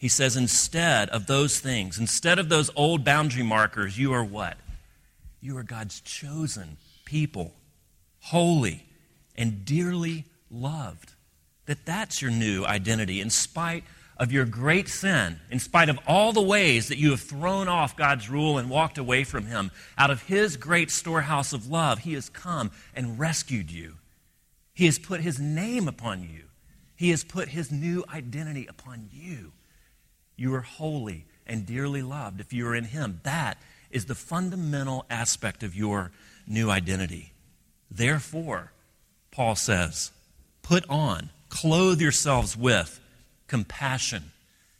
He 0.00 0.08
says, 0.08 0.34
instead 0.34 1.10
of 1.10 1.26
those 1.26 1.60
things, 1.60 1.98
instead 1.98 2.38
of 2.38 2.48
those 2.48 2.70
old 2.74 3.04
boundary 3.04 3.42
markers, 3.42 3.98
you 3.98 4.14
are 4.14 4.24
what? 4.24 4.56
You 5.42 5.58
are 5.58 5.62
God's 5.62 6.00
chosen 6.00 6.78
people, 7.04 7.52
holy 8.20 8.86
and 9.36 9.62
dearly 9.66 10.24
loved. 10.50 11.12
That 11.66 11.84
that's 11.84 12.22
your 12.22 12.30
new 12.30 12.64
identity 12.64 13.20
in 13.20 13.28
spite 13.28 13.84
of 14.16 14.32
your 14.32 14.46
great 14.46 14.88
sin, 14.88 15.38
in 15.50 15.58
spite 15.58 15.90
of 15.90 15.98
all 16.06 16.32
the 16.32 16.40
ways 16.40 16.88
that 16.88 16.96
you 16.96 17.10
have 17.10 17.20
thrown 17.20 17.68
off 17.68 17.94
God's 17.94 18.30
rule 18.30 18.56
and 18.56 18.70
walked 18.70 18.96
away 18.96 19.24
from 19.24 19.44
Him. 19.44 19.70
Out 19.98 20.10
of 20.10 20.22
His 20.22 20.56
great 20.56 20.90
storehouse 20.90 21.52
of 21.52 21.70
love, 21.70 21.98
He 21.98 22.14
has 22.14 22.30
come 22.30 22.70
and 22.94 23.18
rescued 23.18 23.70
you. 23.70 23.96
He 24.72 24.86
has 24.86 24.98
put 24.98 25.20
His 25.20 25.38
name 25.38 25.88
upon 25.88 26.22
you. 26.22 26.44
He 26.96 27.10
has 27.10 27.22
put 27.22 27.50
His 27.50 27.70
new 27.70 28.02
identity 28.10 28.66
upon 28.66 29.10
you. 29.12 29.52
You 30.40 30.54
are 30.54 30.62
holy 30.62 31.26
and 31.46 31.66
dearly 31.66 32.00
loved 32.00 32.40
if 32.40 32.50
you 32.50 32.66
are 32.66 32.74
in 32.74 32.84
Him. 32.84 33.20
That 33.24 33.58
is 33.90 34.06
the 34.06 34.14
fundamental 34.14 35.04
aspect 35.10 35.62
of 35.62 35.74
your 35.74 36.12
new 36.46 36.70
identity. 36.70 37.34
Therefore, 37.90 38.72
Paul 39.30 39.54
says, 39.54 40.12
put 40.62 40.88
on, 40.88 41.28
clothe 41.50 42.00
yourselves 42.00 42.56
with 42.56 43.00
compassion, 43.48 44.32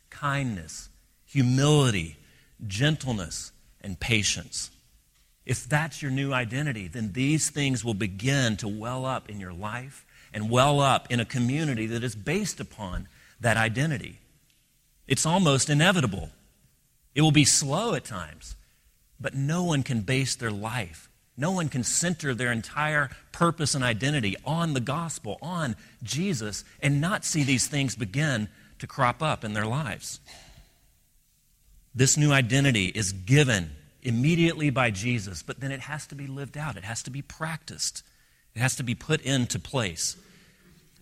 kindness, 0.09 0.89
humility, 1.27 2.17
gentleness, 2.65 3.51
and 3.81 3.99
patience. 3.99 4.71
If 5.45 5.69
that's 5.69 6.01
your 6.01 6.09
new 6.09 6.33
identity, 6.33 6.87
then 6.87 7.11
these 7.11 7.51
things 7.51 7.85
will 7.85 7.93
begin 7.93 8.57
to 8.57 8.67
well 8.67 9.05
up 9.05 9.29
in 9.29 9.39
your 9.39 9.53
life 9.53 10.07
and 10.33 10.49
well 10.49 10.79
up 10.79 11.11
in 11.11 11.19
a 11.19 11.25
community 11.25 11.85
that 11.85 12.03
is 12.03 12.15
based 12.15 12.59
upon 12.59 13.07
that 13.39 13.57
identity. 13.57 14.20
It's 15.11 15.25
almost 15.25 15.69
inevitable. 15.69 16.29
It 17.15 17.21
will 17.21 17.33
be 17.33 17.43
slow 17.43 17.95
at 17.95 18.05
times, 18.05 18.55
but 19.19 19.35
no 19.35 19.61
one 19.61 19.83
can 19.83 20.03
base 20.03 20.35
their 20.35 20.51
life, 20.51 21.09
no 21.35 21.51
one 21.51 21.67
can 21.67 21.83
center 21.83 22.33
their 22.33 22.49
entire 22.49 23.09
purpose 23.33 23.75
and 23.75 23.83
identity 23.83 24.37
on 24.45 24.73
the 24.73 24.79
gospel, 24.79 25.37
on 25.41 25.75
Jesus, 26.01 26.63
and 26.81 27.01
not 27.01 27.25
see 27.25 27.43
these 27.43 27.67
things 27.67 27.93
begin 27.97 28.47
to 28.79 28.87
crop 28.87 29.21
up 29.21 29.43
in 29.43 29.51
their 29.51 29.65
lives. 29.65 30.21
This 31.93 32.15
new 32.15 32.31
identity 32.31 32.85
is 32.85 33.11
given 33.11 33.71
immediately 34.01 34.69
by 34.69 34.91
Jesus, 34.91 35.43
but 35.43 35.59
then 35.59 35.73
it 35.73 35.81
has 35.81 36.07
to 36.07 36.15
be 36.15 36.25
lived 36.25 36.57
out, 36.57 36.77
it 36.77 36.85
has 36.85 37.03
to 37.03 37.11
be 37.11 37.21
practiced, 37.21 38.01
it 38.55 38.59
has 38.59 38.77
to 38.77 38.83
be 38.83 38.95
put 38.95 39.19
into 39.19 39.59
place. 39.59 40.15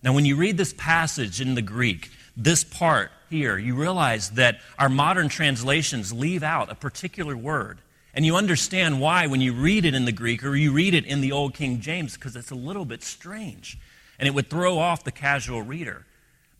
Now, 0.02 0.12
when 0.14 0.24
you 0.24 0.34
read 0.34 0.56
this 0.56 0.74
passage 0.76 1.40
in 1.40 1.54
the 1.54 1.62
Greek, 1.62 2.10
this 2.44 2.64
part 2.64 3.10
here, 3.28 3.58
you 3.58 3.74
realize 3.74 4.30
that 4.30 4.60
our 4.78 4.88
modern 4.88 5.28
translations 5.28 6.12
leave 6.12 6.42
out 6.42 6.70
a 6.70 6.74
particular 6.74 7.36
word. 7.36 7.78
And 8.12 8.26
you 8.26 8.36
understand 8.36 9.00
why 9.00 9.26
when 9.26 9.40
you 9.40 9.52
read 9.52 9.84
it 9.84 9.94
in 9.94 10.04
the 10.04 10.12
Greek 10.12 10.42
or 10.44 10.56
you 10.56 10.72
read 10.72 10.94
it 10.94 11.04
in 11.04 11.20
the 11.20 11.32
Old 11.32 11.54
King 11.54 11.80
James, 11.80 12.14
because 12.14 12.34
it's 12.34 12.50
a 12.50 12.56
little 12.56 12.84
bit 12.84 13.04
strange. 13.04 13.78
And 14.18 14.26
it 14.26 14.34
would 14.34 14.50
throw 14.50 14.78
off 14.78 15.04
the 15.04 15.12
casual 15.12 15.62
reader. 15.62 16.06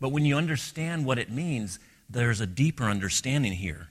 But 0.00 0.10
when 0.10 0.24
you 0.24 0.36
understand 0.36 1.04
what 1.04 1.18
it 1.18 1.30
means, 1.30 1.78
there's 2.08 2.40
a 2.40 2.46
deeper 2.46 2.84
understanding 2.84 3.52
here. 3.52 3.88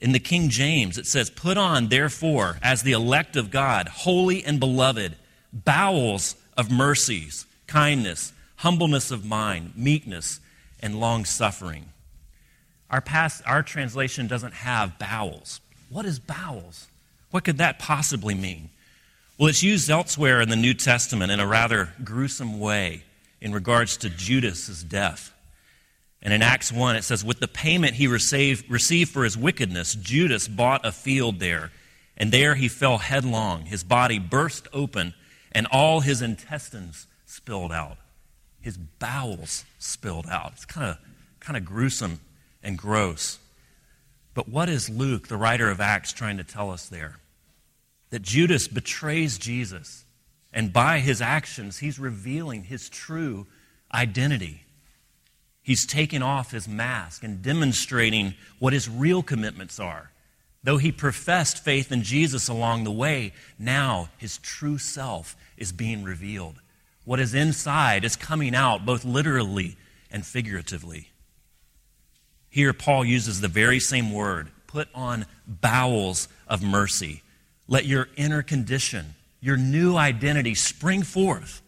In 0.00 0.12
the 0.12 0.18
King 0.18 0.48
James, 0.48 0.98
it 0.98 1.06
says, 1.06 1.30
Put 1.30 1.56
on, 1.56 1.88
therefore, 1.88 2.58
as 2.62 2.82
the 2.82 2.92
elect 2.92 3.36
of 3.36 3.50
God, 3.50 3.88
holy 3.88 4.44
and 4.44 4.60
beloved, 4.60 5.16
bowels 5.52 6.36
of 6.56 6.70
mercies, 6.70 7.46
kindness, 7.66 8.32
humbleness 8.56 9.10
of 9.10 9.24
mind, 9.24 9.72
meekness, 9.76 10.40
and 10.80 11.00
long 11.00 11.24
suffering. 11.24 11.86
Our, 12.90 13.00
past, 13.00 13.42
our 13.46 13.62
translation 13.62 14.26
doesn't 14.26 14.54
have 14.54 14.98
bowels. 14.98 15.60
What 15.88 16.06
is 16.06 16.18
bowels? 16.18 16.86
What 17.30 17.44
could 17.44 17.58
that 17.58 17.78
possibly 17.78 18.34
mean? 18.34 18.70
Well, 19.38 19.48
it's 19.48 19.62
used 19.62 19.90
elsewhere 19.90 20.40
in 20.40 20.48
the 20.48 20.56
New 20.56 20.74
Testament 20.74 21.30
in 21.30 21.40
a 21.40 21.46
rather 21.46 21.90
gruesome 22.02 22.58
way 22.58 23.02
in 23.40 23.52
regards 23.52 23.98
to 23.98 24.08
Judas's 24.08 24.82
death. 24.82 25.32
And 26.22 26.32
in 26.32 26.42
Acts 26.42 26.72
1, 26.72 26.96
it 26.96 27.04
says, 27.04 27.24
With 27.24 27.40
the 27.40 27.48
payment 27.48 27.94
he 27.94 28.06
received, 28.06 28.70
received 28.70 29.10
for 29.10 29.24
his 29.24 29.36
wickedness, 29.36 29.94
Judas 29.94 30.48
bought 30.48 30.86
a 30.86 30.92
field 30.92 31.38
there, 31.38 31.70
and 32.16 32.32
there 32.32 32.54
he 32.54 32.68
fell 32.68 32.98
headlong. 32.98 33.66
His 33.66 33.84
body 33.84 34.18
burst 34.18 34.68
open, 34.72 35.14
and 35.52 35.66
all 35.66 36.00
his 36.00 36.22
intestines 36.22 37.06
spilled 37.26 37.72
out. 37.72 37.98
His 38.60 38.78
bowels 38.78 39.64
spilled 39.86 40.26
out. 40.26 40.52
It's 40.52 40.64
kind 40.64 40.90
of, 40.90 40.98
kind 41.40 41.56
of 41.56 41.64
gruesome 41.64 42.20
and 42.62 42.76
gross. 42.76 43.38
But 44.34 44.48
what 44.48 44.68
is 44.68 44.90
Luke, 44.90 45.28
the 45.28 45.36
writer 45.36 45.70
of 45.70 45.80
Acts, 45.80 46.12
trying 46.12 46.36
to 46.36 46.44
tell 46.44 46.70
us 46.70 46.88
there? 46.88 47.16
That 48.10 48.22
Judas 48.22 48.68
betrays 48.68 49.38
Jesus, 49.38 50.04
and 50.52 50.72
by 50.72 50.98
his 50.98 51.20
actions, 51.20 51.78
he's 51.78 51.98
revealing 51.98 52.64
his 52.64 52.88
true 52.88 53.46
identity. 53.92 54.62
He's 55.62 55.86
taking 55.86 56.22
off 56.22 56.52
his 56.52 56.68
mask 56.68 57.24
and 57.24 57.42
demonstrating 57.42 58.34
what 58.58 58.72
his 58.72 58.88
real 58.88 59.22
commitments 59.22 59.80
are. 59.80 60.12
Though 60.62 60.78
he 60.78 60.92
professed 60.92 61.64
faith 61.64 61.90
in 61.90 62.02
Jesus 62.02 62.48
along 62.48 62.84
the 62.84 62.90
way, 62.90 63.32
now 63.58 64.08
his 64.18 64.38
true 64.38 64.78
self 64.78 65.36
is 65.56 65.72
being 65.72 66.04
revealed. 66.04 66.60
What 67.06 67.20
is 67.20 67.34
inside 67.34 68.04
is 68.04 68.16
coming 68.16 68.54
out 68.54 68.84
both 68.84 69.04
literally 69.04 69.76
and 70.10 70.26
figuratively. 70.26 71.10
Here, 72.50 72.72
Paul 72.72 73.04
uses 73.04 73.40
the 73.40 73.48
very 73.48 73.78
same 73.78 74.12
word 74.12 74.50
put 74.66 74.88
on 74.92 75.24
bowels 75.46 76.26
of 76.48 76.62
mercy. 76.62 77.22
Let 77.68 77.86
your 77.86 78.08
inner 78.16 78.42
condition, 78.42 79.14
your 79.40 79.56
new 79.56 79.96
identity 79.96 80.56
spring 80.56 81.04
forth. 81.04 81.62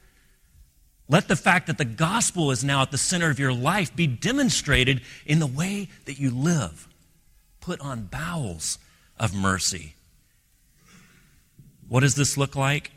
Let 1.09 1.29
the 1.29 1.37
fact 1.37 1.69
that 1.69 1.79
the 1.79 1.85
gospel 1.85 2.51
is 2.51 2.65
now 2.65 2.83
at 2.83 2.91
the 2.91 2.99
center 2.99 3.31
of 3.31 3.39
your 3.39 3.53
life 3.53 3.95
be 3.95 4.09
demonstrated 4.09 5.03
in 5.25 5.39
the 5.39 5.47
way 5.47 5.89
that 6.07 6.19
you 6.19 6.31
live. 6.31 6.89
Put 7.61 7.81
on 7.81 8.07
bowels 8.07 8.79
of 9.17 9.35
mercy. 9.35 9.95
What 11.89 12.01
does 12.01 12.17
this 12.17 12.37
look 12.37 12.57
like? 12.57 12.91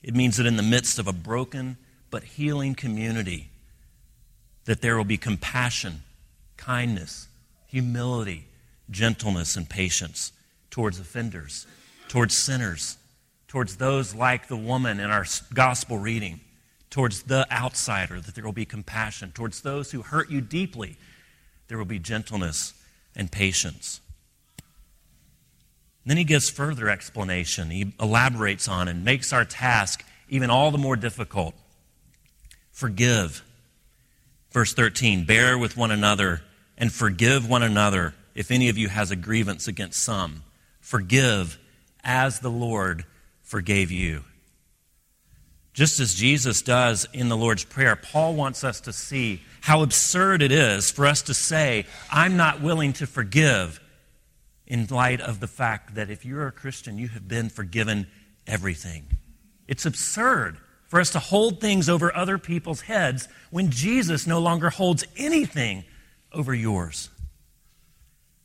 It 0.00 0.14
means 0.14 0.36
that 0.36 0.46
in 0.46 0.56
the 0.56 0.62
midst 0.62 1.00
of 1.00 1.08
a 1.08 1.12
broken 1.12 1.76
but 2.10 2.22
healing 2.24 2.74
community, 2.74 3.50
that 4.64 4.80
there 4.80 4.96
will 4.96 5.04
be 5.04 5.16
compassion, 5.16 6.02
kindness, 6.56 7.28
humility, 7.66 8.46
gentleness, 8.90 9.56
and 9.56 9.68
patience 9.68 10.32
towards 10.70 10.98
offenders, 10.98 11.66
towards 12.08 12.36
sinners, 12.36 12.96
towards 13.46 13.76
those 13.76 14.14
like 14.14 14.48
the 14.48 14.56
woman 14.56 15.00
in 15.00 15.10
our 15.10 15.24
gospel 15.54 15.98
reading, 15.98 16.40
towards 16.90 17.24
the 17.24 17.46
outsider, 17.52 18.20
that 18.20 18.34
there 18.34 18.44
will 18.44 18.52
be 18.52 18.64
compassion, 18.64 19.32
towards 19.32 19.60
those 19.62 19.90
who 19.90 20.02
hurt 20.02 20.30
you 20.30 20.40
deeply, 20.40 20.96
there 21.68 21.78
will 21.78 21.84
be 21.84 21.98
gentleness 21.98 22.74
and 23.14 23.30
patience. 23.30 24.00
then 26.06 26.16
he 26.16 26.24
gives 26.24 26.48
further 26.48 26.88
explanation. 26.88 27.70
He 27.70 27.92
elaborates 28.00 28.66
on 28.66 28.88
and 28.88 29.04
makes 29.04 29.32
our 29.32 29.44
task 29.44 30.02
even 30.30 30.48
all 30.48 30.70
the 30.70 30.78
more 30.78 30.96
difficult. 30.96 31.54
Forgive. 32.78 33.42
Verse 34.52 34.72
13 34.72 35.24
Bear 35.24 35.58
with 35.58 35.76
one 35.76 35.90
another 35.90 36.42
and 36.76 36.92
forgive 36.92 37.50
one 37.50 37.64
another 37.64 38.14
if 38.36 38.52
any 38.52 38.68
of 38.68 38.78
you 38.78 38.86
has 38.86 39.10
a 39.10 39.16
grievance 39.16 39.66
against 39.66 40.00
some. 40.00 40.44
Forgive 40.80 41.58
as 42.04 42.38
the 42.38 42.52
Lord 42.52 43.04
forgave 43.42 43.90
you. 43.90 44.22
Just 45.72 45.98
as 45.98 46.14
Jesus 46.14 46.62
does 46.62 47.04
in 47.12 47.28
the 47.28 47.36
Lord's 47.36 47.64
Prayer, 47.64 47.96
Paul 47.96 48.36
wants 48.36 48.62
us 48.62 48.80
to 48.82 48.92
see 48.92 49.42
how 49.62 49.82
absurd 49.82 50.40
it 50.40 50.52
is 50.52 50.88
for 50.88 51.04
us 51.04 51.22
to 51.22 51.34
say, 51.34 51.84
I'm 52.12 52.36
not 52.36 52.62
willing 52.62 52.92
to 52.92 53.08
forgive, 53.08 53.80
in 54.68 54.86
light 54.86 55.20
of 55.20 55.40
the 55.40 55.48
fact 55.48 55.96
that 55.96 56.10
if 56.10 56.24
you're 56.24 56.46
a 56.46 56.52
Christian, 56.52 56.96
you 56.96 57.08
have 57.08 57.26
been 57.26 57.48
forgiven 57.48 58.06
everything. 58.46 59.08
It's 59.66 59.84
absurd 59.84 60.58
for 60.88 61.00
us 61.00 61.10
to 61.10 61.18
hold 61.18 61.60
things 61.60 61.88
over 61.88 62.14
other 62.14 62.38
people's 62.38 62.80
heads 62.82 63.28
when 63.50 63.70
Jesus 63.70 64.26
no 64.26 64.40
longer 64.40 64.70
holds 64.70 65.04
anything 65.16 65.84
over 66.32 66.54
yours. 66.54 67.10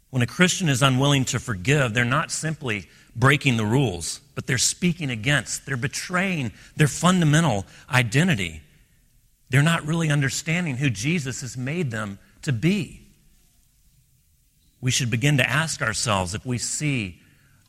When 0.10 0.22
a 0.22 0.28
Christian 0.28 0.70
is 0.70 0.84
unwilling 0.84 1.26
to 1.26 1.40
forgive, 1.40 1.94
they're 1.94 2.06
not 2.06 2.32
simply 2.32 2.88
breaking 3.16 3.58
the 3.58 3.66
rules, 3.66 4.20
but 4.36 4.46
they're 4.46 4.58
speaking 4.58 5.10
against, 5.10 5.66
they're 5.66 5.78
betraying 5.78 6.52
their 6.76 6.88
fundamental 6.88 7.66
identity. 7.90 8.62
They're 9.50 9.64
not 9.64 9.88
really 9.88 10.10
understanding 10.10 10.78
who 10.78 10.90
Jesus 10.90 11.42
has 11.42 11.58
made 11.58 11.92
them 11.92 12.20
to 12.42 12.52
be. 12.52 13.02
We 14.82 14.92
should 14.92 15.10
begin 15.10 15.38
to 15.38 15.50
ask 15.50 15.82
ourselves 15.82 16.36
if 16.36 16.46
we 16.46 16.58
see 16.58 17.22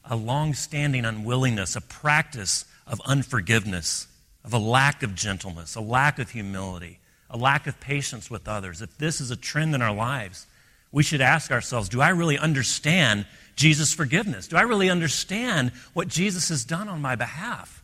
a 0.05 0.17
long 0.17 0.53
standing 0.53 1.05
unwillingness, 1.05 1.77
a 1.77 1.81
practice 1.81 2.65
of 2.87 3.01
unforgiveness 3.07 4.09
of 4.45 4.53
a 4.53 4.59
lack 4.59 5.03
of 5.03 5.15
gentleness, 5.15 5.75
a 5.75 5.81
lack 5.81 6.19
of 6.19 6.31
humility, 6.31 6.99
a 7.31 7.37
lack 7.37 7.67
of 7.67 7.81
patience 7.81 8.31
with 8.31 8.47
others, 8.47 8.83
if 8.83 8.97
this 8.99 9.21
is 9.21 9.31
a 9.31 9.37
trend 9.37 9.75
in 9.75 9.83
our 9.83 9.95
lives, 9.95 10.47
we 10.93 11.03
should 11.03 11.21
ask 11.21 11.51
ourselves 11.51 11.89
do 11.89 12.01
I 12.01 12.11
really 12.11 12.39
understand 12.39 13.27
Jesus' 13.57 13.93
forgiveness? 13.93 14.49
Do 14.49 14.57
I 14.57 14.63
really 14.63 14.91
understand 14.91 15.73
what 15.93 16.09
Jesus 16.09 16.49
has 16.51 16.65
done 16.65 16.89
on 16.89 17.01
my 17.01 17.17
behalf? 17.17 17.83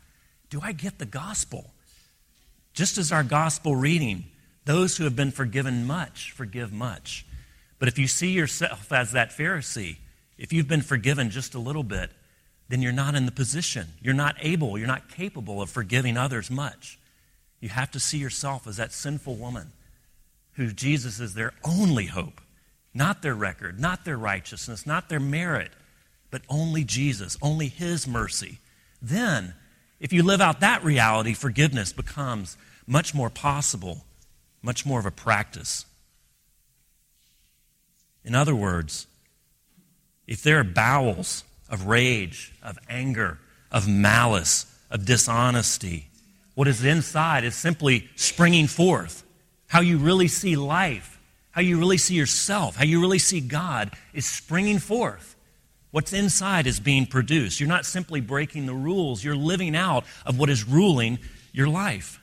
Do 0.50 0.60
I 0.62 0.72
get 0.72 0.98
the 0.98 1.06
gospel? 1.06 1.70
Just 2.74 2.98
as 2.98 3.10
our 3.10 3.24
gospel 3.24 3.74
reading, 3.74 4.24
those 4.64 4.96
who 4.96 5.04
have 5.04 5.16
been 5.16 5.32
forgiven 5.32 5.86
much 5.86 6.32
forgive 6.32 6.72
much. 6.72 7.24
But 7.78 7.88
if 7.88 7.98
you 7.98 8.06
see 8.06 8.30
yourself 8.30 8.92
as 8.92 9.12
that 9.12 9.30
Pharisee, 9.30 9.96
if 10.36 10.52
you've 10.52 10.68
been 10.68 10.82
forgiven 10.82 11.30
just 11.30 11.54
a 11.54 11.58
little 11.58 11.82
bit, 11.82 12.10
then 12.70 12.80
you're 12.80 12.92
not 12.92 13.16
in 13.16 13.26
the 13.26 13.32
position. 13.32 13.88
You're 14.00 14.14
not 14.14 14.36
able, 14.40 14.78
you're 14.78 14.86
not 14.86 15.08
capable 15.10 15.60
of 15.60 15.68
forgiving 15.68 16.16
others 16.16 16.52
much. 16.52 17.00
You 17.58 17.68
have 17.68 17.90
to 17.90 18.00
see 18.00 18.18
yourself 18.18 18.64
as 18.68 18.76
that 18.76 18.92
sinful 18.92 19.34
woman 19.34 19.72
who 20.52 20.68
Jesus 20.72 21.18
is 21.18 21.34
their 21.34 21.52
only 21.64 22.06
hope, 22.06 22.40
not 22.94 23.22
their 23.22 23.34
record, 23.34 23.80
not 23.80 24.04
their 24.04 24.16
righteousness, 24.16 24.86
not 24.86 25.08
their 25.08 25.18
merit, 25.18 25.72
but 26.30 26.42
only 26.48 26.84
Jesus, 26.84 27.36
only 27.42 27.66
His 27.66 28.06
mercy. 28.06 28.58
Then, 29.02 29.54
if 29.98 30.12
you 30.12 30.22
live 30.22 30.40
out 30.40 30.60
that 30.60 30.84
reality, 30.84 31.34
forgiveness 31.34 31.92
becomes 31.92 32.56
much 32.86 33.16
more 33.16 33.30
possible, 33.30 34.04
much 34.62 34.86
more 34.86 35.00
of 35.00 35.06
a 35.06 35.10
practice. 35.10 35.86
In 38.24 38.36
other 38.36 38.54
words, 38.54 39.08
if 40.28 40.44
there 40.44 40.60
are 40.60 40.64
bowels 40.64 41.42
of 41.70 41.86
rage, 41.86 42.52
of 42.62 42.78
anger, 42.88 43.38
of 43.70 43.88
malice, 43.88 44.66
of 44.90 45.06
dishonesty, 45.06 46.10
what 46.54 46.68
is 46.68 46.84
inside 46.84 47.44
is 47.44 47.54
simply 47.54 48.10
springing 48.16 48.66
forth. 48.66 49.24
How 49.68 49.80
you 49.80 49.98
really 49.98 50.28
see 50.28 50.56
life, 50.56 51.18
how 51.52 51.62
you 51.62 51.78
really 51.78 51.96
see 51.96 52.14
yourself, 52.14 52.76
how 52.76 52.84
you 52.84 53.00
really 53.00 53.18
see 53.18 53.40
God 53.40 53.92
is 54.12 54.26
springing 54.26 54.78
forth. 54.78 55.36
What's 55.90 56.12
inside 56.12 56.66
is 56.66 56.78
being 56.78 57.06
produced. 57.06 57.60
You're 57.60 57.68
not 57.68 57.86
simply 57.86 58.20
breaking 58.20 58.66
the 58.66 58.74
rules, 58.74 59.24
you're 59.24 59.36
living 59.36 59.74
out 59.74 60.04
of 60.26 60.38
what 60.38 60.50
is 60.50 60.64
ruling 60.64 61.18
your 61.52 61.68
life. 61.68 62.20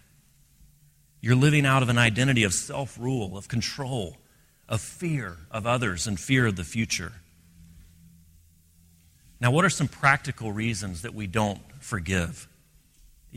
You're 1.19 1.35
living 1.35 1.65
out 1.65 1.81
of 1.81 1.89
an 1.89 1.97
identity 1.97 2.43
of 2.43 2.53
self 2.53 2.97
rule, 2.99 3.37
of 3.37 3.47
control, 3.47 4.17
of 4.69 4.81
fear 4.81 5.37
of 5.49 5.65
others, 5.65 6.05
and 6.05 6.19
fear 6.19 6.45
of 6.45 6.57
the 6.57 6.63
future. 6.63 7.13
Now, 9.39 9.51
what 9.51 9.65
are 9.65 9.69
some 9.69 9.87
practical 9.87 10.51
reasons 10.51 11.03
that 11.03 11.13
we 11.13 11.27
don't 11.27 11.61
forgive? 11.79 12.47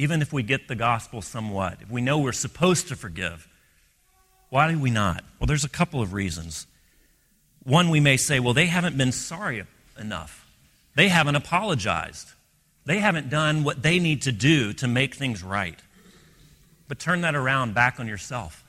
even 0.00 0.23
if 0.23 0.33
we 0.33 0.42
get 0.42 0.66
the 0.66 0.75
gospel 0.75 1.21
somewhat, 1.21 1.78
if 1.83 1.90
we 1.90 2.00
know 2.00 2.19
we're 2.19 2.33
supposed 2.33 2.88
to 2.88 2.97
forgive, 2.97 3.47
why 4.49 4.71
do 4.71 4.78
we 4.78 4.90
not? 4.90 5.25
Well, 5.38 5.47
there's 5.47 5.64
a 5.64 5.69
couple 5.69 6.00
of 6.00 6.12
reasons. 6.12 6.66
One, 7.64 7.90
we 7.90 8.00
may 8.00 8.16
say, 8.16 8.40
well, 8.40 8.54
they 8.54 8.64
haven't 8.64 8.97
been 8.97 9.12
sorry 9.12 9.62
enough. 9.99 10.47
They 10.95 11.09
haven't 11.09 11.37
apologized. 11.37 12.28
They 12.87 12.99
haven't 12.99 13.28
done 13.28 13.62
what 13.62 13.83
they 13.83 13.99
need 13.99 14.23
to 14.23 14.33
do 14.33 14.73
to 14.75 14.88
make 14.88 15.14
things 15.14 15.42
right. 15.42 15.78
But 16.88 16.99
turn 16.99 17.21
that 17.21 17.35
around 17.35 17.75
back 17.75 18.00
on 18.00 18.09
yourself. 18.09 18.64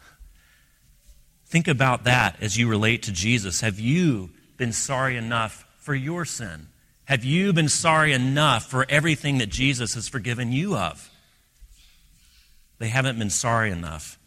Think 1.47 1.67
about 1.67 2.03
that 2.03 2.35
as 2.41 2.57
you 2.57 2.67
relate 2.67 3.03
to 3.03 3.11
Jesus. 3.11 3.61
Have 3.61 3.79
you 3.79 4.31
been 4.57 4.73
sorry 4.73 5.17
enough 5.17 5.65
for 5.77 5.95
your 5.95 6.25
sin? 6.25 6.67
Have 7.11 7.25
you 7.25 7.51
been 7.51 7.67
sorry 7.67 8.13
enough 8.13 8.69
for 8.69 8.85
everything 8.87 9.39
that 9.39 9.49
Jesus 9.49 9.95
has 9.95 10.07
forgiven 10.07 10.53
you 10.53 10.77
of? 10.77 11.09
they 12.79 12.87
haven't 12.87 13.19
been 13.19 13.29
sorry 13.29 13.69
enough. 13.69 14.17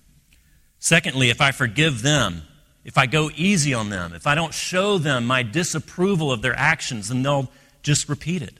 Secondly, 0.78 1.30
if 1.30 1.40
I 1.40 1.50
forgive 1.50 2.02
them, 2.02 2.42
if 2.84 2.98
I 2.98 3.06
go 3.06 3.30
easy 3.34 3.72
on 3.72 3.88
them, 3.88 4.12
if 4.12 4.26
I 4.26 4.34
don't 4.34 4.52
show 4.52 4.98
them 4.98 5.24
my 5.24 5.42
disapproval 5.42 6.30
of 6.30 6.42
their 6.42 6.54
actions, 6.58 7.08
then 7.08 7.22
they'll 7.22 7.50
just 7.82 8.06
repeat 8.06 8.42
it. 8.42 8.58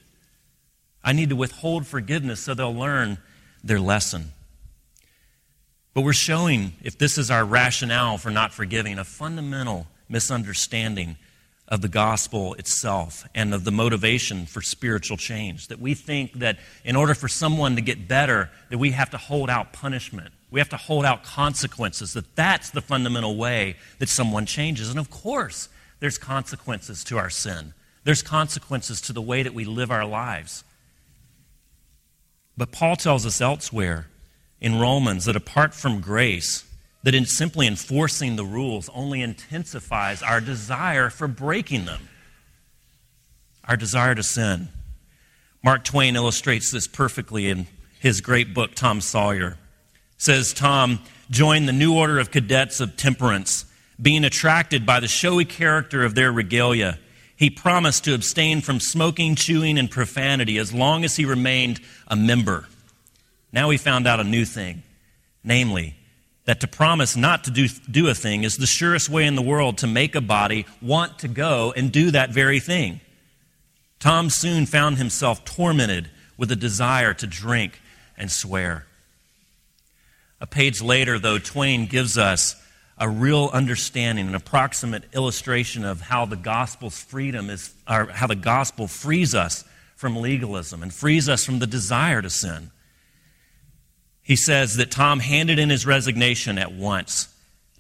I 1.05 1.13
need 1.13 1.29
to 1.29 1.37
withhold 1.37 1.87
forgiveness 1.87 2.41
so 2.41 2.55
they'll 2.55 2.75
learn 2.75 3.19
their 3.63 3.79
lesson. 3.79 4.33
But 5.93 6.01
we're 6.01 6.15
showing, 6.15 6.73
if 6.83 6.97
this 6.97 7.19
is 7.19 7.31
our 7.31 7.45
rationale 7.45 8.17
for 8.17 8.31
not 8.31 8.55
forgiving, 8.55 8.99
a 8.99 9.05
fundamental 9.05 9.87
misunderstanding 10.09 11.19
of 11.69 11.81
the 11.81 11.89
gospel 11.89 12.55
itself 12.55 13.27
and 13.35 13.55
of 13.55 13.65
the 13.65 13.71
motivation 13.71 14.47
for 14.47 14.61
spiritual 14.61 15.17
change. 15.17 15.69
That 15.69 15.81
we 15.81 15.95
think 15.95 16.35
that 16.35 16.59
in 16.85 16.95
order 16.97 17.15
for 17.15 17.29
someone 17.29 17.77
to 17.77 17.83
get 17.83 18.07
better, 18.07 18.51
that 18.71 18.79
we 18.79 18.91
have 18.91 19.11
to 19.11 19.17
hold 19.17 19.49
out 19.49 19.73
punishment. 19.73 20.33
We 20.51 20.61
have 20.61 20.69
to 20.69 20.77
hold 20.77 21.05
out 21.05 21.25
consequences. 21.25 22.13
That 22.13 22.37
that's 22.37 22.71
the 22.71 22.81
fundamental 22.81 23.37
way 23.37 23.77
that 23.99 24.09
someone 24.09 24.47
changes. 24.47 24.91
And 24.91 24.99
of 24.99 25.11
course, 25.11 25.69
there's 26.01 26.19
consequences 26.19 27.03
to 27.05 27.19
our 27.19 27.31
sin. 27.31 27.73
There's 28.05 28.23
consequences 28.23 29.01
to 29.03 29.13
the 29.13 29.23
way 29.23 29.43
that 29.43 29.55
we 29.55 29.65
live 29.65 29.91
our 29.91 30.05
lives. 30.05 30.63
But 32.57 32.71
Paul 32.73 32.97
tells 32.97 33.27
us 33.27 33.41
elsewhere 33.41 34.07
in 34.61 34.79
Romans 34.79 35.25
that 35.25 35.35
apart 35.35 35.75
from 35.75 36.01
grace, 36.01 36.65
that 37.05 37.15
in 37.15 37.27
simply 37.27 37.67
enforcing 37.67 38.37
the 38.37 38.45
rules 38.45 38.91
only 38.95 39.21
intensifies 39.21 40.23
our 40.23 40.41
desire 40.41 41.11
for 41.11 41.29
breaking 41.29 41.85
them, 41.85 42.09
our 43.69 43.77
desire 43.77 44.15
to 44.15 44.23
sin. 44.23 44.69
Mark 45.63 45.85
Twain 45.85 46.17
illustrates 46.17 46.71
this 46.71 46.87
perfectly 46.87 47.49
in 47.49 47.67
his 48.01 48.21
great 48.21 48.53
book, 48.53 48.75
Tom 48.75 49.01
Sawyer. 49.01 49.59
says 50.17 50.55
Tom 50.55 51.01
joined 51.31 51.69
the 51.69 51.73
new 51.73 51.95
order 51.95 52.19
of 52.19 52.31
cadets 52.31 52.81
of 52.81 52.97
temperance, 52.97 53.67
being 54.01 54.25
attracted 54.25 54.87
by 54.87 54.99
the 54.99 55.09
showy 55.09 55.45
character 55.45 56.05
of 56.05 56.15
their 56.15 56.33
regalia. 56.33 56.99
He 57.37 57.51
promised 57.51 58.05
to 58.05 58.15
abstain 58.15 58.63
from 58.63 58.81
smoking, 58.81 59.35
chewing, 59.35 59.79
and 59.79 59.91
profanity 59.91 60.57
as 60.57 60.73
long 60.73 61.05
as 61.05 61.17
he 61.17 61.25
remained 61.27 61.81
a 62.09 62.17
member. 62.17 62.67
Now 63.53 63.69
he 63.71 63.77
found 63.77 64.07
out 64.07 64.21
a 64.21 64.25
new 64.25 64.45
thing, 64.45 64.83
namely, 65.43 65.97
that 66.45 66.61
to 66.61 66.69
promise 66.69 67.17
not 67.17 67.45
to 67.45 67.51
do, 67.51 67.69
do 67.91 68.09
a 68.09 68.15
thing 68.15 68.45
is 68.45 68.57
the 68.57 68.67
surest 68.67 69.09
way 69.09 69.27
in 69.27 69.35
the 69.35 69.43
world 69.43 69.79
to 69.79 69.87
make 69.87 70.15
a 70.15 70.21
body 70.21 70.67
want 70.83 71.19
to 71.21 71.29
go 71.29 71.73
and 71.77 71.91
do 71.91 72.11
that 72.11 72.31
very 72.31 72.61
thing. 72.61 73.01
Tom 73.99 74.29
soon 74.29 74.67
found 74.67 74.99
himself 74.99 75.45
tormented 75.45 76.11
with 76.37 76.53
a 76.53 76.57
desire 76.57 77.15
to 77.15 77.27
drink 77.27 77.81
and 78.19 78.31
swear. 78.31 78.85
A 80.41 80.47
page 80.47 80.83
later, 80.83 81.19
though, 81.19 81.39
Twain 81.39 81.87
gives 81.87 82.19
us 82.19 82.57
a 82.99 83.09
real 83.09 83.49
understanding, 83.53 84.29
an 84.29 84.35
approximate 84.35 85.05
illustration 85.15 85.85
of 85.85 86.03
how 86.03 86.27
the 86.27 86.37
gospel's 86.37 86.99
freedom 86.99 87.49
is, 87.49 87.73
or 87.89 88.07
how 88.07 88.27
the 88.27 88.37
gospel 88.37 88.87
frees 88.87 89.35
us 89.35 89.65
from 89.97 90.17
legalism 90.17 90.83
and 90.83 90.93
frees 90.93 91.29
us 91.29 91.45
from 91.45 91.61
the 91.61 91.67
desire 91.67 92.21
to 92.21 92.29
sin 92.29 92.71
he 94.25 94.37
says 94.37 94.77
that 94.77 94.91
Tom 94.91 95.21
handed 95.21 95.59
in 95.59 95.71
his 95.71 95.87
resignation 95.87 96.59
at 96.59 96.73
once. 96.73 97.29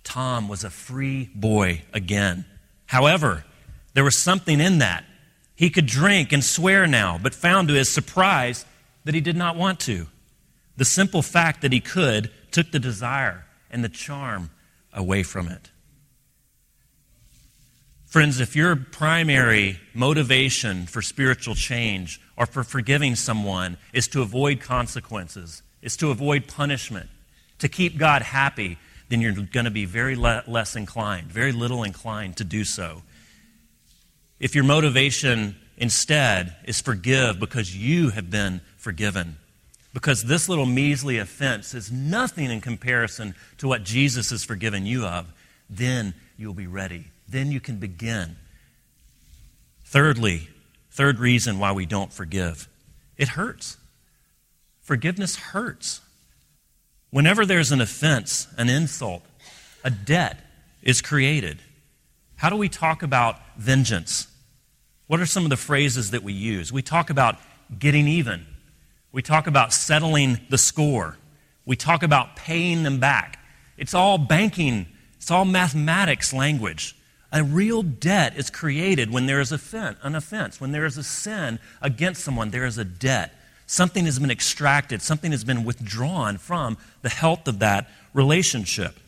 Tom 0.04 0.46
was 0.46 0.62
a 0.62 0.70
free 0.70 1.30
boy 1.34 1.82
again. 1.92 2.44
However, 2.86 3.44
there 3.94 4.04
was 4.04 4.22
something 4.22 4.60
in 4.60 4.78
that. 4.78 5.04
He 5.56 5.70
could 5.70 5.86
drink 5.86 6.32
and 6.32 6.44
swear 6.44 6.86
now, 6.86 7.18
but 7.20 7.34
found 7.34 7.68
to 7.68 7.74
his 7.74 7.92
surprise 7.92 8.66
that 9.04 9.14
he 9.14 9.20
did 9.20 9.36
not 9.36 9.56
want 9.56 9.80
to. 9.80 10.06
The 10.76 10.84
simple 10.84 11.22
fact 11.22 11.62
that 11.62 11.72
he 11.72 11.80
could 11.80 12.30
took 12.50 12.70
the 12.70 12.78
desire 12.78 13.46
and 13.70 13.82
the 13.82 13.88
charm 13.88 14.50
away 14.92 15.22
from 15.22 15.48
it. 15.48 15.70
Friends, 18.06 18.38
if 18.38 18.54
your 18.54 18.76
primary 18.76 19.80
motivation 19.92 20.86
for 20.86 21.02
spiritual 21.02 21.54
change 21.54 22.20
or 22.36 22.46
for 22.46 22.62
forgiving 22.62 23.16
someone 23.16 23.76
is 23.92 24.06
to 24.08 24.22
avoid 24.22 24.60
consequences, 24.60 25.62
is 25.84 25.96
to 25.98 26.10
avoid 26.10 26.48
punishment, 26.48 27.08
to 27.60 27.68
keep 27.68 27.98
God 27.98 28.22
happy, 28.22 28.78
then 29.10 29.20
you're 29.20 29.32
going 29.32 29.66
to 29.66 29.70
be 29.70 29.84
very 29.84 30.16
le- 30.16 30.42
less 30.48 30.74
inclined, 30.74 31.30
very 31.30 31.52
little 31.52 31.84
inclined 31.84 32.38
to 32.38 32.44
do 32.44 32.64
so. 32.64 33.02
If 34.40 34.54
your 34.54 34.64
motivation 34.64 35.56
instead 35.76 36.56
is 36.64 36.80
forgive 36.80 37.38
because 37.38 37.76
you 37.76 38.10
have 38.10 38.30
been 38.30 38.62
forgiven, 38.78 39.36
because 39.92 40.24
this 40.24 40.48
little 40.48 40.66
measly 40.66 41.18
offense 41.18 41.74
is 41.74 41.92
nothing 41.92 42.50
in 42.50 42.60
comparison 42.60 43.34
to 43.58 43.68
what 43.68 43.84
Jesus 43.84 44.30
has 44.30 44.42
forgiven 44.42 44.86
you 44.86 45.04
of, 45.04 45.32
then 45.68 46.14
you'll 46.36 46.54
be 46.54 46.66
ready. 46.66 47.04
Then 47.28 47.52
you 47.52 47.60
can 47.60 47.76
begin. 47.76 48.36
Thirdly, 49.84 50.48
third 50.90 51.18
reason 51.18 51.58
why 51.58 51.72
we 51.72 51.86
don't 51.86 52.12
forgive 52.12 52.68
it 53.16 53.28
hurts. 53.28 53.76
Forgiveness 54.84 55.36
hurts. 55.36 56.02
Whenever 57.10 57.46
there's 57.46 57.72
an 57.72 57.80
offense, 57.80 58.48
an 58.58 58.68
insult, 58.68 59.22
a 59.82 59.90
debt 59.90 60.40
is 60.82 61.00
created. 61.00 61.58
How 62.36 62.50
do 62.50 62.56
we 62.56 62.68
talk 62.68 63.02
about 63.02 63.36
vengeance? 63.56 64.28
What 65.06 65.20
are 65.20 65.26
some 65.26 65.44
of 65.44 65.50
the 65.50 65.56
phrases 65.56 66.10
that 66.10 66.22
we 66.22 66.34
use? 66.34 66.70
We 66.70 66.82
talk 66.82 67.08
about 67.08 67.36
getting 67.78 68.06
even. 68.06 68.46
We 69.10 69.22
talk 69.22 69.46
about 69.46 69.72
settling 69.72 70.40
the 70.50 70.58
score. 70.58 71.16
We 71.64 71.76
talk 71.76 72.02
about 72.02 72.36
paying 72.36 72.82
them 72.82 73.00
back. 73.00 73.38
It's 73.78 73.94
all 73.94 74.18
banking, 74.18 74.86
it's 75.16 75.30
all 75.30 75.46
mathematics 75.46 76.34
language. 76.34 76.94
A 77.32 77.42
real 77.42 77.82
debt 77.82 78.36
is 78.36 78.50
created 78.50 79.10
when 79.10 79.24
there 79.24 79.40
is 79.40 79.50
an 79.50 80.14
offense, 80.14 80.60
when 80.60 80.72
there 80.72 80.84
is 80.84 80.98
a 80.98 81.02
sin 81.02 81.58
against 81.80 82.22
someone, 82.22 82.50
there 82.50 82.66
is 82.66 82.76
a 82.76 82.84
debt. 82.84 83.32
Something 83.66 84.04
has 84.04 84.18
been 84.18 84.30
extracted, 84.30 85.00
something 85.02 85.30
has 85.30 85.44
been 85.44 85.64
withdrawn 85.64 86.38
from 86.38 86.76
the 87.02 87.08
health 87.08 87.48
of 87.48 87.60
that 87.60 87.88
relationship. 88.12 88.98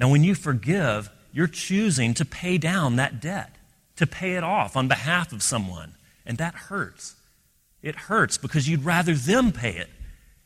Now, 0.00 0.10
when 0.10 0.24
you 0.24 0.34
forgive, 0.34 1.10
you're 1.32 1.46
choosing 1.46 2.14
to 2.14 2.24
pay 2.24 2.58
down 2.58 2.96
that 2.96 3.20
debt, 3.20 3.54
to 3.96 4.06
pay 4.06 4.34
it 4.34 4.44
off 4.44 4.76
on 4.76 4.88
behalf 4.88 5.32
of 5.32 5.42
someone. 5.42 5.94
And 6.26 6.38
that 6.38 6.54
hurts. 6.54 7.14
It 7.82 7.94
hurts 7.94 8.38
because 8.38 8.68
you'd 8.68 8.84
rather 8.84 9.14
them 9.14 9.52
pay 9.52 9.76
it. 9.76 9.88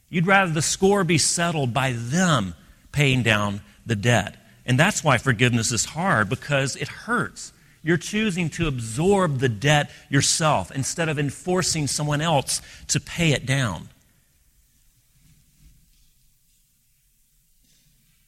You'd 0.09 0.26
rather 0.26 0.52
the 0.52 0.62
score 0.62 1.05
be 1.05 1.18
settled 1.18 1.72
by 1.72 1.92
them 1.92 2.55
paying 2.92 3.22
down 3.22 3.62
the 3.87 3.96
debt. 3.96 4.37
And 4.64 4.78
that's 4.78 5.02
why 5.02 5.18
forgiveness 5.18 5.72
is 5.72 5.87
hard 5.87 6.28
because 6.28 6.76
it 6.76 6.88
hurts. 6.88 7.52
You're 7.83 7.97
choosing 7.97 8.49
to 8.51 8.68
absorb 8.68 9.38
the 9.38 9.49
debt 9.49 9.90
yourself 10.09 10.71
instead 10.71 11.09
of 11.09 11.18
enforcing 11.18 11.87
someone 11.87 12.21
else 12.21 12.62
to 12.88 13.01
pay 13.01 13.33
it 13.33 13.45
down. 13.45 13.88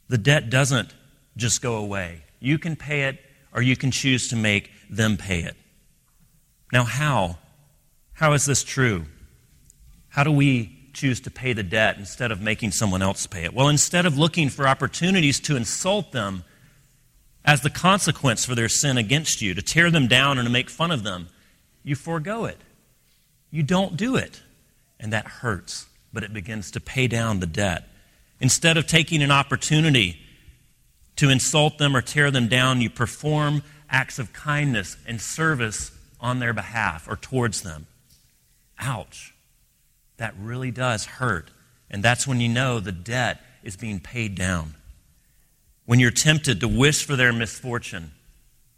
The 0.08 0.18
debt 0.18 0.50
doesn't 0.50 0.92
just 1.36 1.62
go 1.62 1.76
away. 1.76 2.22
You 2.40 2.58
can 2.58 2.76
pay 2.76 3.04
it, 3.04 3.18
or 3.52 3.62
you 3.62 3.76
can 3.76 3.90
choose 3.90 4.28
to 4.28 4.36
make 4.36 4.70
them 4.90 5.16
pay 5.16 5.40
it. 5.40 5.56
Now, 6.72 6.84
how? 6.84 7.38
How 8.14 8.32
is 8.32 8.44
this 8.44 8.64
true? 8.64 9.06
How 10.08 10.24
do 10.24 10.30
we 10.30 10.90
choose 10.92 11.20
to 11.22 11.30
pay 11.30 11.52
the 11.52 11.62
debt 11.62 11.96
instead 11.98 12.30
of 12.30 12.40
making 12.40 12.72
someone 12.72 13.02
else 13.02 13.26
pay 13.26 13.44
it? 13.44 13.54
Well, 13.54 13.68
instead 13.68 14.06
of 14.06 14.18
looking 14.18 14.48
for 14.48 14.68
opportunities 14.68 15.40
to 15.40 15.56
insult 15.56 16.12
them 16.12 16.44
as 17.44 17.60
the 17.60 17.70
consequence 17.70 18.44
for 18.44 18.54
their 18.54 18.68
sin 18.68 18.96
against 18.96 19.42
you, 19.42 19.54
to 19.54 19.62
tear 19.62 19.90
them 19.90 20.06
down 20.06 20.38
and 20.38 20.46
to 20.46 20.52
make 20.52 20.70
fun 20.70 20.90
of 20.90 21.02
them, 21.02 21.28
you 21.82 21.94
forego 21.94 22.44
it. 22.46 22.58
You 23.50 23.62
don't 23.62 23.96
do 23.96 24.16
it. 24.16 24.42
And 24.98 25.12
that 25.12 25.26
hurts, 25.26 25.86
but 26.12 26.22
it 26.22 26.32
begins 26.32 26.70
to 26.72 26.80
pay 26.80 27.06
down 27.06 27.40
the 27.40 27.46
debt. 27.46 27.88
Instead 28.40 28.76
of 28.76 28.86
taking 28.86 29.22
an 29.22 29.30
opportunity 29.30 30.18
to 31.16 31.28
insult 31.28 31.78
them 31.78 31.96
or 31.96 32.00
tear 32.00 32.30
them 32.30 32.48
down, 32.48 32.80
you 32.80 32.90
perform 32.90 33.62
acts 33.90 34.18
of 34.18 34.32
kindness 34.32 34.96
and 35.06 35.20
service 35.20 35.92
on 36.20 36.38
their 36.38 36.52
behalf 36.52 37.06
or 37.08 37.16
towards 37.16 37.62
them. 37.62 37.86
Ouch 38.80 39.34
that 40.16 40.34
really 40.38 40.70
does 40.70 41.04
hurt. 41.04 41.50
And 41.90 42.02
that's 42.02 42.26
when 42.26 42.40
you 42.40 42.48
know 42.48 42.80
the 42.80 42.92
debt 42.92 43.40
is 43.62 43.76
being 43.76 44.00
paid 44.00 44.34
down. 44.34 44.74
When 45.86 46.00
you're 46.00 46.10
tempted 46.10 46.60
to 46.60 46.68
wish 46.68 47.04
for 47.04 47.16
their 47.16 47.32
misfortune, 47.32 48.12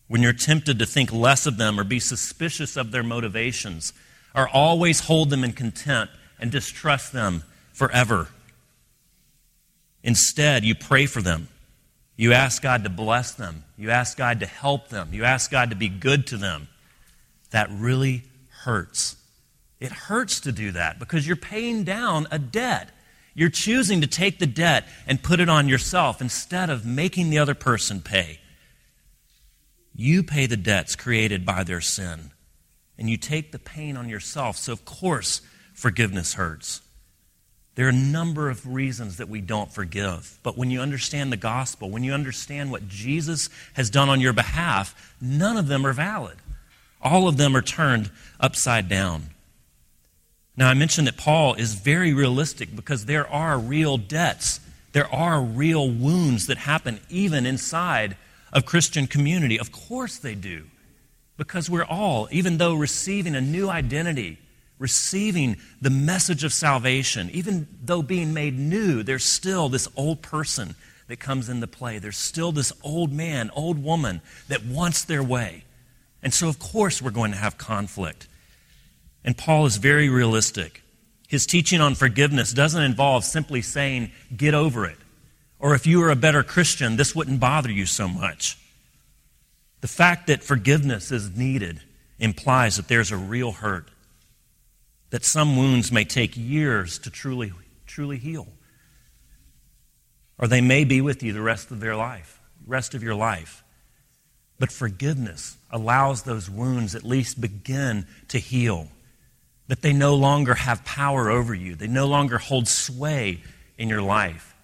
when 0.08 0.22
you're 0.22 0.32
tempted 0.32 0.78
to 0.78 0.86
think 0.86 1.12
less 1.12 1.46
of 1.46 1.56
them 1.56 1.78
or 1.78 1.84
be 1.84 2.00
suspicious 2.00 2.76
of 2.76 2.90
their 2.90 3.02
motivations, 3.02 3.92
or 4.34 4.48
always 4.48 5.00
hold 5.00 5.30
them 5.30 5.42
in 5.44 5.52
contempt 5.52 6.12
and 6.38 6.50
distrust 6.50 7.12
them 7.12 7.42
forever. 7.72 8.28
Instead, 10.02 10.64
you 10.64 10.74
pray 10.74 11.06
for 11.06 11.22
them. 11.22 11.48
You 12.16 12.32
ask 12.32 12.62
God 12.62 12.84
to 12.84 12.90
bless 12.90 13.32
them. 13.32 13.64
You 13.76 13.90
ask 13.90 14.16
God 14.16 14.40
to 14.40 14.46
help 14.46 14.88
them. 14.88 15.08
You 15.12 15.24
ask 15.24 15.50
God 15.50 15.70
to 15.70 15.76
be 15.76 15.88
good 15.88 16.26
to 16.28 16.36
them. 16.36 16.68
That 17.50 17.68
really 17.70 18.24
hurts. 18.62 19.16
It 19.80 19.92
hurts 19.92 20.40
to 20.40 20.52
do 20.52 20.72
that 20.72 20.98
because 20.98 21.26
you're 21.26 21.36
paying 21.36 21.84
down 21.84 22.26
a 22.30 22.38
debt. 22.38 22.90
You're 23.36 23.50
choosing 23.50 24.00
to 24.00 24.06
take 24.06 24.38
the 24.38 24.46
debt 24.46 24.88
and 25.06 25.22
put 25.22 25.40
it 25.40 25.50
on 25.50 25.68
yourself 25.68 26.22
instead 26.22 26.70
of 26.70 26.86
making 26.86 27.28
the 27.28 27.38
other 27.38 27.54
person 27.54 28.00
pay. 28.00 28.40
You 29.94 30.22
pay 30.22 30.46
the 30.46 30.56
debts 30.56 30.96
created 30.96 31.44
by 31.44 31.62
their 31.62 31.82
sin, 31.82 32.30
and 32.96 33.10
you 33.10 33.18
take 33.18 33.52
the 33.52 33.58
pain 33.58 33.98
on 33.98 34.08
yourself. 34.08 34.56
So, 34.56 34.72
of 34.72 34.86
course, 34.86 35.42
forgiveness 35.74 36.34
hurts. 36.34 36.80
There 37.74 37.84
are 37.84 37.90
a 37.90 37.92
number 37.92 38.48
of 38.48 38.66
reasons 38.66 39.18
that 39.18 39.28
we 39.28 39.42
don't 39.42 39.70
forgive. 39.70 40.40
But 40.42 40.56
when 40.56 40.70
you 40.70 40.80
understand 40.80 41.30
the 41.30 41.36
gospel, 41.36 41.90
when 41.90 42.04
you 42.04 42.14
understand 42.14 42.70
what 42.70 42.88
Jesus 42.88 43.50
has 43.74 43.90
done 43.90 44.08
on 44.08 44.22
your 44.22 44.32
behalf, 44.32 45.14
none 45.20 45.58
of 45.58 45.68
them 45.68 45.86
are 45.86 45.92
valid. 45.92 46.38
All 47.02 47.28
of 47.28 47.36
them 47.36 47.54
are 47.54 47.60
turned 47.60 48.10
upside 48.40 48.88
down. 48.88 49.24
Now, 50.56 50.70
I 50.70 50.74
mentioned 50.74 51.06
that 51.06 51.16
Paul 51.16 51.54
is 51.54 51.74
very 51.74 52.14
realistic 52.14 52.74
because 52.74 53.04
there 53.04 53.28
are 53.28 53.58
real 53.58 53.98
debts. 53.98 54.60
There 54.92 55.12
are 55.12 55.42
real 55.42 55.90
wounds 55.90 56.46
that 56.46 56.56
happen 56.56 57.00
even 57.10 57.44
inside 57.44 58.16
of 58.52 58.64
Christian 58.64 59.06
community. 59.06 59.60
Of 59.60 59.70
course 59.70 60.16
they 60.16 60.34
do. 60.34 60.64
Because 61.36 61.68
we're 61.68 61.84
all, 61.84 62.28
even 62.30 62.56
though 62.56 62.74
receiving 62.74 63.34
a 63.34 63.40
new 63.42 63.68
identity, 63.68 64.38
receiving 64.78 65.56
the 65.82 65.90
message 65.90 66.44
of 66.44 66.52
salvation, 66.54 67.28
even 67.32 67.66
though 67.84 68.00
being 68.00 68.32
made 68.32 68.58
new, 68.58 69.02
there's 69.02 69.24
still 69.24 69.68
this 69.68 69.88
old 69.96 70.22
person 70.22 70.74
that 71.08 71.20
comes 71.20 71.50
into 71.50 71.66
play. 71.66 71.98
There's 71.98 72.16
still 72.16 72.52
this 72.52 72.72
old 72.82 73.12
man, 73.12 73.50
old 73.54 73.82
woman 73.82 74.22
that 74.48 74.64
wants 74.64 75.04
their 75.04 75.22
way. 75.22 75.64
And 76.22 76.32
so, 76.32 76.48
of 76.48 76.58
course, 76.58 77.02
we're 77.02 77.10
going 77.10 77.32
to 77.32 77.36
have 77.36 77.58
conflict. 77.58 78.26
And 79.26 79.36
Paul 79.36 79.66
is 79.66 79.76
very 79.76 80.08
realistic. 80.08 80.82
His 81.26 81.46
teaching 81.46 81.80
on 81.80 81.96
forgiveness 81.96 82.52
doesn't 82.52 82.82
involve 82.82 83.24
simply 83.24 83.60
saying, 83.60 84.12
get 84.34 84.54
over 84.54 84.86
it. 84.86 84.98
Or 85.58 85.74
if 85.74 85.84
you 85.84 85.98
were 85.98 86.10
a 86.10 86.16
better 86.16 86.44
Christian, 86.44 86.96
this 86.96 87.14
wouldn't 87.14 87.40
bother 87.40 87.70
you 87.70 87.86
so 87.86 88.06
much. 88.06 88.56
The 89.80 89.88
fact 89.88 90.28
that 90.28 90.44
forgiveness 90.44 91.10
is 91.10 91.36
needed 91.36 91.80
implies 92.20 92.76
that 92.76 92.86
there's 92.86 93.10
a 93.10 93.16
real 93.16 93.50
hurt, 93.50 93.88
that 95.10 95.24
some 95.24 95.56
wounds 95.56 95.90
may 95.90 96.04
take 96.04 96.36
years 96.36 96.98
to 97.00 97.10
truly, 97.10 97.52
truly 97.84 98.18
heal. 98.18 98.46
Or 100.38 100.46
they 100.46 100.60
may 100.60 100.84
be 100.84 101.00
with 101.00 101.22
you 101.24 101.32
the 101.32 101.42
rest 101.42 101.72
of 101.72 101.80
their 101.80 101.96
life, 101.96 102.40
rest 102.64 102.94
of 102.94 103.02
your 103.02 103.14
life. 103.16 103.64
But 104.60 104.70
forgiveness 104.70 105.56
allows 105.70 106.22
those 106.22 106.48
wounds 106.48 106.94
at 106.94 107.02
least 107.02 107.40
begin 107.40 108.06
to 108.28 108.38
heal 108.38 108.88
that 109.68 109.82
they 109.82 109.92
no 109.92 110.14
longer 110.14 110.54
have 110.54 110.84
power 110.84 111.30
over 111.30 111.54
you, 111.54 111.74
they 111.74 111.86
no 111.86 112.06
longer 112.06 112.38
hold 112.38 112.68
sway 112.68 113.42
in 113.78 113.88
your 113.88 114.02
life. 114.02 114.54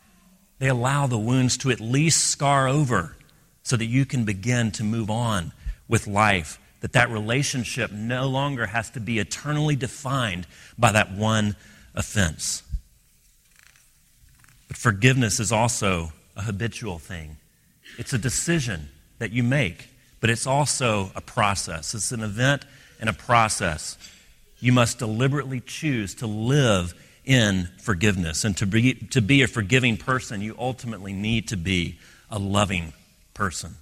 They 0.58 0.68
allow 0.68 1.06
the 1.06 1.18
wounds 1.18 1.56
to 1.58 1.70
at 1.70 1.80
least 1.80 2.28
scar 2.28 2.68
over 2.68 3.16
so 3.62 3.76
that 3.76 3.86
you 3.86 4.04
can 4.04 4.24
begin 4.24 4.70
to 4.72 4.84
move 4.84 5.10
on 5.10 5.52
with 5.88 6.06
life, 6.06 6.58
that 6.80 6.92
that 6.92 7.10
relationship 7.10 7.90
no 7.90 8.28
longer 8.28 8.66
has 8.66 8.90
to 8.90 9.00
be 9.00 9.18
eternally 9.18 9.76
defined 9.76 10.46
by 10.78 10.92
that 10.92 11.12
one 11.12 11.56
offense. 11.94 12.62
But 14.68 14.76
forgiveness 14.76 15.40
is 15.40 15.52
also 15.52 16.12
a 16.36 16.42
habitual 16.42 16.98
thing. 16.98 17.36
It's 17.98 18.12
a 18.12 18.18
decision 18.18 18.88
that 19.18 19.32
you 19.32 19.42
make, 19.42 19.88
but 20.20 20.30
it's 20.30 20.46
also 20.46 21.10
a 21.14 21.20
process. 21.20 21.94
It's 21.94 22.12
an 22.12 22.22
event 22.22 22.64
and 23.00 23.10
a 23.10 23.12
process 23.12 23.98
you 24.62 24.72
must 24.72 25.00
deliberately 25.00 25.58
choose 25.60 26.14
to 26.14 26.26
live 26.28 26.94
in 27.24 27.68
forgiveness. 27.78 28.44
And 28.44 28.56
to 28.58 28.66
be, 28.66 28.94
to 28.94 29.20
be 29.20 29.42
a 29.42 29.48
forgiving 29.48 29.96
person, 29.96 30.40
you 30.40 30.54
ultimately 30.56 31.12
need 31.12 31.48
to 31.48 31.56
be 31.56 31.98
a 32.30 32.38
loving 32.38 32.92
person. 33.34 33.74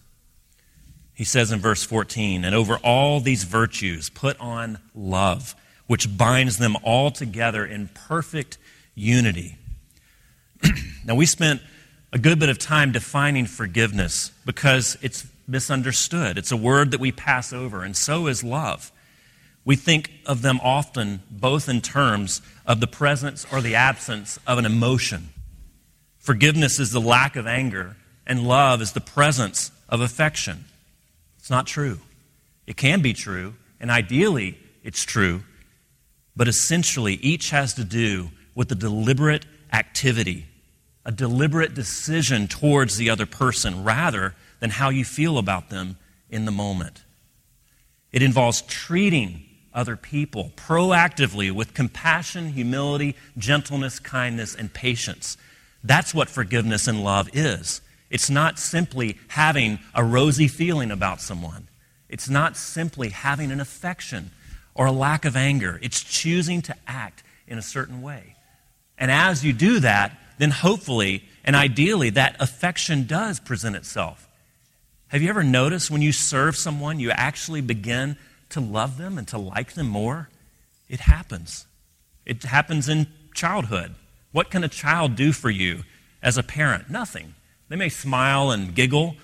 He 1.13 1.25
says 1.25 1.53
in 1.53 1.61
verse 1.61 1.85
14, 1.85 2.47
and 2.47 2.55
over 2.55 2.79
all 2.79 3.21
these 3.21 3.45
virtues, 3.45 4.09
put 4.09 4.41
on 4.41 4.79
love, 4.95 5.55
which 5.87 6.17
binds 6.17 6.57
them 6.57 6.79
all 6.83 7.11
together 7.11 7.63
in 7.67 7.89
perfect 7.89 8.57
unity. 8.95 9.59
now, 11.05 11.15
we 11.15 11.27
spent 11.27 11.61
a 12.11 12.19
good 12.19 12.39
bit 12.39 12.49
of 12.49 12.59
time 12.59 12.91
defining 12.91 13.45
forgiveness 13.45 14.33
because 14.47 14.97
it's 15.03 15.27
misunderstood. 15.47 16.39
It's 16.39 16.53
a 16.53 16.57
word 16.57 16.93
that 16.93 17.01
we 17.01 17.13
pass 17.13 17.53
over, 17.53 17.83
and 17.83 17.95
so 17.95 18.27
is 18.27 18.43
love. 18.43 18.91
We 19.65 19.77
think 19.77 20.11
of 20.27 20.43
them 20.43 20.61
often 20.63 21.23
both 21.31 21.69
in 21.69 21.81
terms 21.81 22.41
of 22.67 22.81
the 22.81 22.87
presence 22.87 23.47
or 23.53 23.61
the 23.61 23.75
absence 23.75 24.39
of 24.47 24.59
an 24.59 24.67
emotion. 24.67 25.31
Forgiveness 26.19 26.79
is 26.79 26.93
the 26.93 27.01
lack 27.01 27.37
of 27.37 27.47
anger, 27.47 27.97
and 28.27 28.47
love 28.47 28.81
is 28.81 28.93
the 28.93 29.01
presence 29.01 29.71
of 29.89 30.01
affection. 30.01 30.65
It's 31.39 31.51
not 31.51 31.67
true. 31.67 32.01
It 32.67 32.77
can 32.77 33.03
be 33.03 33.13
true, 33.13 33.55
and 33.81 33.91
ideally 33.91 34.59
it's 34.83 35.05
true, 35.05 35.43
but 36.37 36.49
essentially 36.49 37.15
each 37.15 37.51
has 37.51 37.75
to 37.75 37.85
do 37.85 38.31
with 38.55 38.71
a 38.73 38.75
deliberate 38.75 39.47
activity, 39.73 40.47
a 41.05 41.13
deliberate 41.13 41.75
decision 41.75 42.49
towards 42.49 42.97
the 42.97 43.11
other 43.11 43.27
person 43.27 43.85
rather 43.85 44.35
than 44.61 44.71
how 44.71 44.91
you 44.91 45.05
feel 45.05 45.39
about 45.39 45.71
them 45.71 45.97
in 46.29 46.45
the 46.45 46.53
moment. 46.53 47.03
It 48.13 48.23
involves 48.23 48.63
treating 48.63 49.43
other 49.73 49.97
people 49.97 50.53
proactively 50.57 51.51
with 51.51 51.75
compassion, 51.75 52.51
humility, 52.53 53.17
gentleness, 53.39 53.99
kindness, 53.99 54.55
and 54.55 54.73
patience. 54.73 55.37
That's 55.83 56.15
what 56.15 56.29
forgiveness 56.29 56.89
and 56.89 57.05
love 57.05 57.29
is. 57.33 57.81
It's 58.11 58.29
not 58.29 58.59
simply 58.59 59.19
having 59.29 59.79
a 59.95 60.05
rosy 60.05 60.49
feeling 60.49 60.91
about 60.91 61.21
someone, 61.21 61.69
it's 62.09 62.29
not 62.29 62.57
simply 62.57 63.11
having 63.11 63.53
an 63.53 63.61
affection 63.61 64.33
or 64.75 64.87
a 64.87 64.93
lack 64.93 65.25
of 65.25 65.37
anger. 65.37 65.79
It's 65.83 66.03
choosing 66.03 66.63
to 66.63 66.77
act 66.87 67.23
in 67.47 67.59
a 67.59 67.63
certain 67.63 68.03
way. 68.03 68.37
And 68.99 69.11
as 69.11 69.45
you 69.45 69.53
do 69.53 69.81
that, 69.81 70.19
then 70.39 70.51
hopefully 70.51 71.25
and 71.45 71.57
ideally 71.57 72.11
that 72.11 72.37
affection 72.41 73.07
does 73.07 73.41
present 73.41 73.77
itself. 73.77 74.29
Have 75.09 75.23
you 75.23 75.29
ever 75.29 75.43
noticed 75.43 75.91
when 75.91 76.03
you 76.03 76.13
serve 76.13 76.57
someone, 76.57 77.01
you 77.01 77.11
actually 77.11 77.61
begin 77.61 78.17
to 78.51 78.61
love 78.61 78.99
them 78.99 79.19
and 79.19 79.27
to 79.29 79.39
like 79.39 79.73
them 79.73 79.89
more? 79.89 80.29
It 80.89 81.01
happens. 81.01 81.67
It 82.27 82.43
happens 82.43 82.89
in 82.89 83.07
childhood. 83.35 83.95
What 84.33 84.51
can 84.51 84.65
a 84.65 84.69
child 84.69 85.17
do 85.17 85.33
for 85.33 85.51
you 85.51 85.85
as 86.23 86.37
a 86.37 86.43
parent? 86.43 86.91
Nothing. 86.91 87.35
They 87.69 87.77
may 87.77 87.89
smile 87.89 88.51
and 88.51 88.75
giggle, 88.75 89.17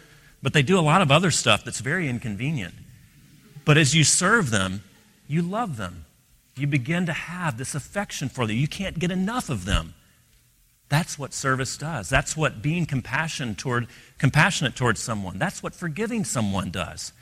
but 0.43 0.53
they 0.53 0.63
do 0.63 0.79
a 0.79 0.81
lot 0.81 1.03
of 1.03 1.11
other 1.11 1.31
stuff 1.31 1.65
that's 1.65 1.81
very 1.81 2.09
inconvenient. 2.09 2.75
But 3.65 3.77
as 3.77 3.95
you 3.95 4.05
serve 4.05 4.51
them, 4.51 4.83
you 5.27 5.43
love 5.43 5.77
them. 5.77 6.05
You 6.57 6.67
begin 6.67 7.07
to 7.07 7.13
have 7.13 7.59
this 7.59 7.75
affection 7.75 8.29
for 8.29 8.47
them. 8.47 8.57
You 8.57 8.69
can't 8.69 8.99
get 8.99 9.11
enough 9.11 9.51
of 9.51 9.65
them. 9.65 9.95
That's 10.89 11.19
what 11.19 11.35
service 11.35 11.77
does. 11.77 12.09
That's 12.09 12.37
what 12.37 12.63
being 12.63 12.87
compassion 12.87 13.57
toward, 13.57 13.89
compassionate 14.19 14.77
towards 14.77 15.01
someone. 15.01 15.39
That's 15.39 15.63
what 15.63 15.75
forgiving 15.75 16.25
someone 16.25 16.71
does. 16.71 17.13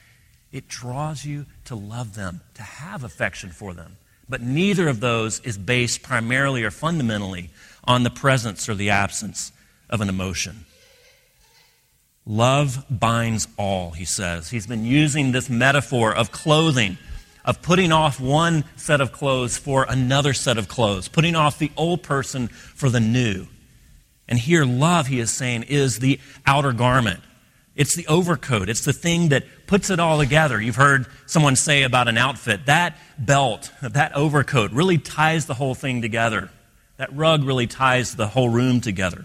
It 0.54 0.68
draws 0.68 1.24
you 1.24 1.46
to 1.64 1.74
love 1.74 2.14
them, 2.14 2.40
to 2.54 2.62
have 2.62 3.02
affection 3.02 3.50
for 3.50 3.74
them. 3.74 3.96
But 4.28 4.40
neither 4.40 4.86
of 4.86 5.00
those 5.00 5.40
is 5.40 5.58
based 5.58 6.04
primarily 6.04 6.62
or 6.62 6.70
fundamentally 6.70 7.50
on 7.82 8.04
the 8.04 8.10
presence 8.10 8.68
or 8.68 8.76
the 8.76 8.90
absence 8.90 9.50
of 9.90 10.00
an 10.00 10.08
emotion. 10.08 10.64
Love 12.24 12.86
binds 12.88 13.48
all, 13.58 13.90
he 13.90 14.04
says. 14.04 14.48
He's 14.48 14.68
been 14.68 14.84
using 14.84 15.32
this 15.32 15.50
metaphor 15.50 16.14
of 16.14 16.30
clothing, 16.30 16.98
of 17.44 17.60
putting 17.60 17.90
off 17.90 18.20
one 18.20 18.64
set 18.76 19.00
of 19.00 19.10
clothes 19.10 19.58
for 19.58 19.84
another 19.88 20.32
set 20.32 20.56
of 20.56 20.68
clothes, 20.68 21.08
putting 21.08 21.34
off 21.34 21.58
the 21.58 21.72
old 21.76 22.04
person 22.04 22.46
for 22.46 22.88
the 22.88 23.00
new. 23.00 23.48
And 24.28 24.38
here, 24.38 24.64
love, 24.64 25.08
he 25.08 25.18
is 25.18 25.32
saying, 25.32 25.64
is 25.64 25.98
the 25.98 26.20
outer 26.46 26.72
garment. 26.72 27.20
It's 27.76 27.96
the 27.96 28.06
overcoat. 28.06 28.68
It's 28.68 28.84
the 28.84 28.92
thing 28.92 29.30
that 29.30 29.44
puts 29.66 29.90
it 29.90 29.98
all 29.98 30.18
together. 30.18 30.60
You've 30.60 30.76
heard 30.76 31.06
someone 31.26 31.56
say 31.56 31.82
about 31.82 32.06
an 32.06 32.16
outfit 32.16 32.66
that 32.66 32.96
belt, 33.18 33.72
that 33.82 34.14
overcoat 34.14 34.70
really 34.70 34.98
ties 34.98 35.46
the 35.46 35.54
whole 35.54 35.74
thing 35.74 36.00
together. 36.00 36.50
That 36.96 37.14
rug 37.14 37.42
really 37.42 37.66
ties 37.66 38.14
the 38.14 38.28
whole 38.28 38.48
room 38.48 38.80
together. 38.80 39.24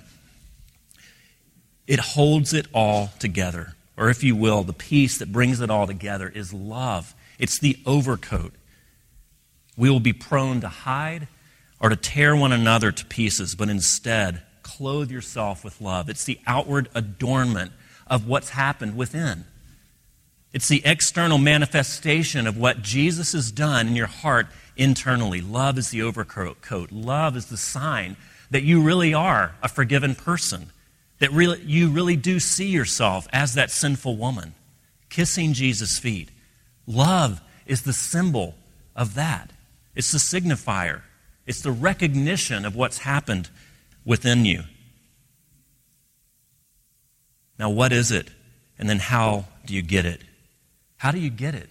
It 1.85 1.99
holds 1.99 2.53
it 2.53 2.67
all 2.73 3.11
together. 3.19 3.73
Or, 3.95 4.09
if 4.09 4.23
you 4.23 4.35
will, 4.35 4.63
the 4.63 4.73
piece 4.73 5.17
that 5.17 5.31
brings 5.31 5.59
it 5.59 5.69
all 5.69 5.85
together 5.85 6.31
is 6.33 6.53
love. 6.53 7.13
It's 7.37 7.59
the 7.59 7.77
overcoat. 7.85 8.53
We 9.77 9.89
will 9.89 9.99
be 9.99 10.13
prone 10.13 10.61
to 10.61 10.69
hide 10.69 11.27
or 11.79 11.89
to 11.89 11.95
tear 11.95 12.35
one 12.35 12.51
another 12.51 12.91
to 12.91 13.05
pieces, 13.05 13.55
but 13.55 13.69
instead, 13.69 14.41
clothe 14.63 15.11
yourself 15.11 15.63
with 15.63 15.81
love. 15.81 16.09
It's 16.09 16.23
the 16.23 16.39
outward 16.47 16.89
adornment 16.95 17.73
of 18.09 18.27
what's 18.27 18.49
happened 18.49 18.95
within. 18.95 19.45
It's 20.51 20.67
the 20.67 20.81
external 20.85 21.37
manifestation 21.37 22.47
of 22.47 22.57
what 22.57 22.81
Jesus 22.81 23.33
has 23.33 23.51
done 23.51 23.87
in 23.87 23.95
your 23.95 24.07
heart 24.07 24.47
internally. 24.75 25.41
Love 25.41 25.77
is 25.77 25.89
the 25.89 26.01
overcoat. 26.01 26.91
Love 26.91 27.37
is 27.37 27.47
the 27.47 27.57
sign 27.57 28.17
that 28.49 28.63
you 28.63 28.81
really 28.81 29.13
are 29.13 29.53
a 29.61 29.69
forgiven 29.69 30.15
person, 30.15 30.71
that 31.19 31.31
really, 31.31 31.61
you 31.61 31.89
really 31.89 32.15
do 32.15 32.39
see 32.39 32.67
yourself 32.67 33.27
as 33.31 33.53
that 33.53 33.69
sinful 33.69 34.15
woman 34.15 34.55
kissing 35.09 35.53
Jesus' 35.53 35.99
feet. 35.99 36.29
Love 36.87 37.41
is 37.65 37.83
the 37.83 37.93
symbol 37.93 38.55
of 38.95 39.15
that, 39.15 39.51
it's 39.95 40.11
the 40.11 40.17
signifier, 40.17 41.01
it's 41.45 41.61
the 41.61 41.71
recognition 41.71 42.65
of 42.65 42.75
what's 42.75 42.99
happened 42.99 43.49
within 44.05 44.45
you. 44.45 44.63
Now, 47.59 47.69
what 47.69 47.91
is 47.91 48.11
it? 48.11 48.29
And 48.79 48.89
then 48.89 48.99
how 48.99 49.45
do 49.65 49.75
you 49.75 49.81
get 49.81 50.05
it? 50.05 50.21
How 50.97 51.11
do 51.11 51.19
you 51.19 51.29
get 51.29 51.53
it? 51.53 51.69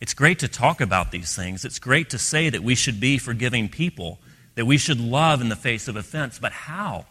It's 0.00 0.14
great 0.14 0.38
to 0.40 0.48
talk 0.48 0.80
about 0.80 1.12
these 1.12 1.36
things. 1.36 1.64
It's 1.64 1.78
great 1.78 2.10
to 2.10 2.18
say 2.18 2.50
that 2.50 2.62
we 2.62 2.74
should 2.74 2.98
be 2.98 3.18
forgiving 3.18 3.68
people, 3.68 4.18
that 4.54 4.66
we 4.66 4.78
should 4.78 5.00
love 5.00 5.40
in 5.40 5.50
the 5.50 5.56
face 5.56 5.86
of 5.86 5.96
offense. 5.96 6.38
But 6.38 6.52
how? 6.52 7.06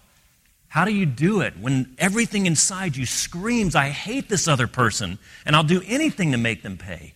How 0.68 0.86
do 0.86 0.92
you 0.92 1.06
do 1.06 1.42
it 1.42 1.54
when 1.60 1.96
everything 2.00 2.48
inside 2.48 2.96
you 2.98 3.06
screams, 3.06 3.76
I 3.76 3.90
hate 3.90 4.28
this 4.28 4.48
other 4.48 4.68
person, 4.68 5.20
and 5.46 5.56
I'll 5.56 5.64
do 5.64 5.84
anything 5.86 6.32
to 6.32 6.38
make 6.38 6.64
them 6.64 6.78
pay? 6.78 7.14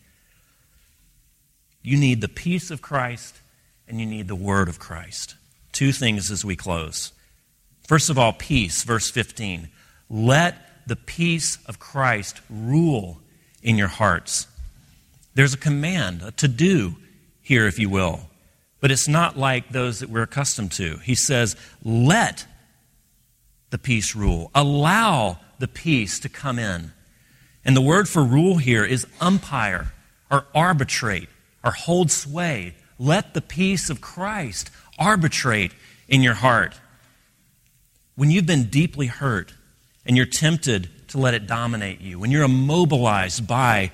You 1.81 1.97
need 1.97 2.21
the 2.21 2.27
peace 2.27 2.69
of 2.69 2.81
Christ 2.81 3.39
and 3.87 3.99
you 3.99 4.05
need 4.05 4.27
the 4.27 4.35
word 4.35 4.67
of 4.67 4.77
Christ. 4.77 5.35
Two 5.71 5.91
things 5.91 6.29
as 6.29 6.43
we 6.43 6.55
close. 6.55 7.13
First 7.87 8.09
of 8.09 8.19
all, 8.19 8.33
peace, 8.33 8.83
verse 8.83 9.09
15. 9.09 9.69
Let 10.09 10.66
the 10.87 10.95
peace 10.95 11.57
of 11.65 11.79
Christ 11.79 12.41
rule 12.49 13.19
in 13.61 13.77
your 13.77 13.87
hearts. 13.87 14.47
There's 15.35 15.53
a 15.53 15.57
command, 15.57 16.21
a 16.23 16.31
to 16.31 16.47
do 16.47 16.95
here, 17.41 17.67
if 17.67 17.77
you 17.77 17.89
will, 17.89 18.21
but 18.79 18.91
it's 18.91 19.07
not 19.07 19.37
like 19.37 19.69
those 19.69 19.99
that 19.99 20.09
we're 20.09 20.23
accustomed 20.23 20.71
to. 20.73 20.97
He 20.97 21.15
says, 21.15 21.55
let 21.83 22.45
the 23.69 23.77
peace 23.77 24.15
rule, 24.15 24.49
allow 24.55 25.39
the 25.59 25.67
peace 25.67 26.19
to 26.21 26.29
come 26.29 26.57
in. 26.57 26.93
And 27.65 27.75
the 27.75 27.81
word 27.81 28.07
for 28.07 28.23
rule 28.23 28.57
here 28.57 28.85
is 28.85 29.05
umpire 29.19 29.93
or 30.31 30.45
arbitrate 30.55 31.27
or 31.63 31.71
hold 31.71 32.11
sway. 32.11 32.75
Let 32.97 33.33
the 33.33 33.41
peace 33.41 33.89
of 33.89 33.99
Christ 33.99 34.71
arbitrate 34.97 35.73
in 36.07 36.21
your 36.21 36.35
heart. 36.35 36.79
When 38.15 38.31
you've 38.31 38.45
been 38.45 38.69
deeply 38.69 39.07
hurt, 39.07 39.53
and 40.07 40.15
you're 40.15 40.25
tempted 40.25 40.89
to 41.09 41.17
let 41.17 41.33
it 41.33 41.47
dominate 41.47 42.01
you, 42.01 42.19
when 42.19 42.31
you're 42.31 42.43
immobilized 42.43 43.47
by 43.47 43.91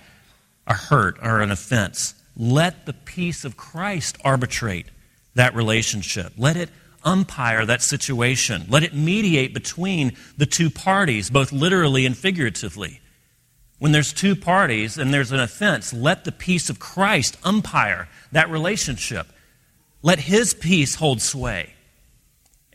a 0.68 0.74
hurt 0.74 1.18
or 1.22 1.42
an 1.42 1.52
offense, 1.52 2.14
let 2.38 2.86
the 2.86 2.94
peace 2.94 3.44
of 3.44 3.58
Christ 3.58 4.18
arbitrate 4.24 4.88
that 5.36 5.56
relationship. 5.56 6.34
Let 6.38 6.56
it 6.56 6.70
umpire 7.04 7.66
that 7.66 7.82
situation. 7.82 8.66
Let 8.70 8.84
it 8.84 8.94
mediate 8.94 9.54
between 9.54 10.16
the 10.38 10.46
two 10.46 10.70
parties, 10.70 11.30
both 11.30 11.52
literally 11.52 12.06
and 12.06 12.18
figuratively. 12.18 13.02
When 13.80 13.92
there's 13.92 14.14
two 14.14 14.36
parties 14.36 14.98
and 14.98 15.14
there's 15.14 15.32
an 15.32 15.40
offense, 15.40 15.94
let 15.94 16.24
the 16.24 16.32
peace 16.32 16.70
of 16.70 16.80
Christ 16.80 17.38
umpire 17.44 18.08
that 18.32 18.50
relationship. 18.50 19.28
Let 20.02 20.20
his 20.20 20.54
peace 20.54 20.96
hold 20.96 21.22
sway 21.22 21.74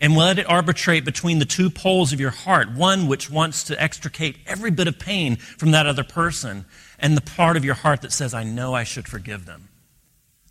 and 0.00 0.16
let 0.16 0.38
it 0.38 0.48
arbitrate 0.48 1.04
between 1.04 1.38
the 1.38 1.44
two 1.44 1.70
poles 1.70 2.12
of 2.12 2.20
your 2.20 2.30
heart 2.30 2.70
one 2.72 3.08
which 3.08 3.30
wants 3.30 3.64
to 3.64 3.82
extricate 3.82 4.36
every 4.46 4.70
bit 4.70 4.88
of 4.88 4.98
pain 4.98 5.36
from 5.36 5.72
that 5.72 5.86
other 5.86 6.04
person, 6.04 6.64
and 6.98 7.16
the 7.16 7.20
part 7.20 7.56
of 7.56 7.64
your 7.64 7.74
heart 7.74 8.02
that 8.02 8.12
says, 8.12 8.34
I 8.34 8.44
know 8.44 8.74
I 8.74 8.84
should 8.84 9.08
forgive 9.08 9.46
them. 9.46 9.68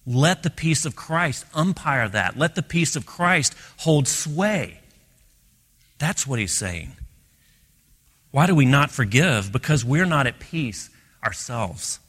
Let 0.06 0.44
the 0.44 0.50
peace 0.50 0.86
of 0.86 0.96
Christ 0.96 1.46
umpire 1.54 2.08
that. 2.08 2.38
Let 2.38 2.56
the 2.56 2.64
peace 2.64 2.96
of 2.96 3.06
Christ 3.06 3.54
hold 3.78 4.08
sway. 4.08 4.80
That's 5.98 6.26
what 6.26 6.40
he's 6.40 6.58
saying. 6.58 6.94
Why 8.32 8.46
do 8.48 8.56
we 8.56 8.66
not 8.66 8.92
forgive? 8.92 9.52
Because 9.52 9.84
we're 9.84 10.06
not 10.06 10.28
at 10.28 10.40
peace 10.40 10.90
ourselves. 11.24 12.00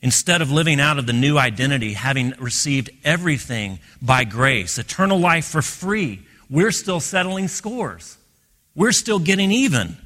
Instead 0.00 0.42
of 0.42 0.50
living 0.50 0.80
out 0.80 0.98
of 0.98 1.06
the 1.06 1.12
new 1.12 1.38
identity, 1.38 1.94
having 1.94 2.34
received 2.38 2.90
everything 3.04 3.78
by 4.00 4.24
grace, 4.24 4.78
eternal 4.78 5.18
life 5.18 5.46
for 5.46 5.62
free, 5.62 6.20
we're 6.50 6.72
still 6.72 7.00
settling 7.00 7.48
scores. 7.48 8.16
We're 8.74 8.92
still 8.92 9.18
getting 9.18 9.50
even. 9.50 9.96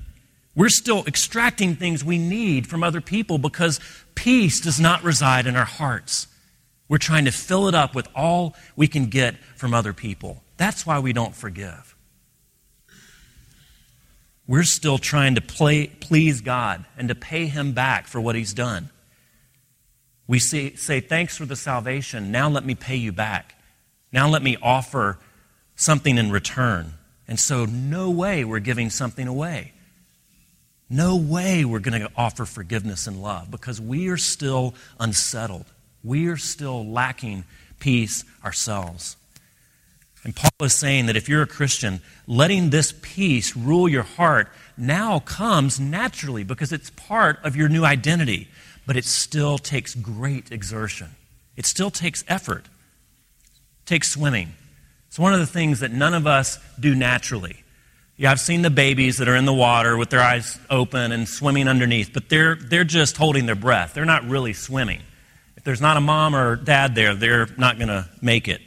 We're 0.55 0.69
still 0.71 1.05
extracting 1.07 1.77
things 1.77 2.03
we 2.03 2.19
need 2.19 2.67
from 2.67 2.83
other 2.83 3.01
people 3.01 3.39
because 3.39 3.79
peace 4.15 4.61
does 4.61 4.81
not 4.81 5.05
reside 5.05 5.47
in 5.47 5.55
our 5.55 5.67
hearts. 5.67 6.27
We're 6.89 6.99
trying 6.99 7.27
to 7.27 7.31
fill 7.31 7.69
it 7.69 7.75
up 7.75 7.95
with 7.95 8.09
all 8.15 8.57
we 8.75 8.89
can 8.89 9.07
get 9.07 9.37
from 9.57 9.75
other 9.75 9.93
people. 9.93 10.43
That's 10.57 10.87
why 10.87 10.99
we 10.99 11.13
don't 11.13 11.35
forgive. 11.35 11.95
We're 14.47 14.63
still 14.63 14.99
trying 14.99 15.35
to 15.35 15.41
play, 15.41 15.89
please 15.89 16.41
God 16.41 16.85
and 16.97 17.09
to 17.09 17.15
pay 17.15 17.47
Him 17.47 17.73
back 17.73 18.07
for 18.07 18.21
what 18.21 18.37
He's 18.37 18.55
done. 18.55 18.91
We 20.29 20.39
say, 20.39 20.75
say, 20.75 21.01
Thanks 21.01 21.37
for 21.37 21.47
the 21.47 21.57
salvation. 21.57 22.31
Now 22.31 22.49
let 22.49 22.65
me 22.65 22.75
pay 22.75 22.97
you 22.97 23.13
back. 23.13 23.57
Now 24.13 24.29
let 24.29 24.43
me 24.43 24.57
offer 24.63 25.19
something 25.77 26.19
in 26.19 26.31
return. 26.31 26.95
And 27.29 27.39
so, 27.39 27.65
no 27.65 28.11
way 28.11 28.45
we're 28.45 28.61
giving 28.61 28.91
something 28.91 29.27
away. 29.29 29.73
No 30.89 31.17
way 31.17 31.65
we're 31.65 31.81
going 31.81 32.01
to 32.01 32.11
offer 32.17 32.45
forgiveness 32.45 33.07
and 33.07 33.21
love 33.21 33.51
because 33.51 33.81
we 33.81 34.09
are 34.09 34.17
still 34.17 34.75
unsettled. 35.01 35.67
We 36.05 36.29
are 36.29 36.37
still 36.37 36.87
lacking 36.87 37.45
peace 37.81 38.25
ourselves. 38.45 39.17
And 40.23 40.35
Paul 40.35 40.51
is 40.63 40.79
saying 40.79 41.07
that 41.07 41.17
if 41.17 41.29
you're 41.29 41.43
a 41.43 41.47
Christian, 41.47 42.01
letting 42.27 42.71
this 42.71 42.95
peace 43.03 43.57
rule 43.57 43.89
your 43.89 44.03
heart 44.03 44.49
now 44.77 45.21
comes 45.21 45.81
naturally 45.81 46.45
because 46.45 46.73
it's 46.73 46.91
part 46.91 47.39
of 47.45 47.57
your 47.57 47.69
new 47.69 47.85
identity, 47.85 48.49
but 48.87 48.97
it 48.97 49.05
still 49.05 49.59
takes 49.59 49.95
great 49.95 50.51
exertion. 50.53 51.11
It 51.57 51.67
still 51.67 51.91
takes 51.91 52.25
effort. 52.29 52.67
It 52.67 53.87
takes 53.87 54.13
swimming. 54.13 54.55
It's 55.17 55.21
one 55.23 55.33
of 55.33 55.41
the 55.41 55.47
things 55.47 55.81
that 55.81 55.91
none 55.93 56.13
of 56.13 56.27
us 56.27 56.59
do 56.79 56.95
naturally. 56.95 57.65
Yeah, 58.19 58.31
I've 58.31 58.39
seen 58.39 58.61
the 58.61 58.69
babies 58.69 59.17
that 59.17 59.29
are 59.29 59.35
in 59.35 59.47
the 59.47 59.55
water 59.55 59.97
with 59.97 60.11
their 60.11 60.21
eyes 60.21 60.59
open 60.69 61.11
and 61.11 61.27
swimming 61.27 61.69
underneath, 61.69 62.11
but 62.13 62.29
they're, 62.29 62.55
they're 62.55 62.85
just 62.85 63.17
holding 63.17 63.47
their 63.47 63.55
breath. 63.55 63.95
They're 63.95 64.05
not 64.05 64.29
really 64.29 64.53
swimming. 64.53 65.01
If 65.57 65.65
there's 65.65 65.81
not 65.81 65.97
a 65.97 66.03
mom 66.03 66.37
or 66.37 66.57
dad 66.57 66.95
there, 66.95 67.15
they're 67.15 67.49
not 67.57 67.79
going 67.79 67.89
to 67.89 68.11
make 68.21 68.47
it. 68.47 68.61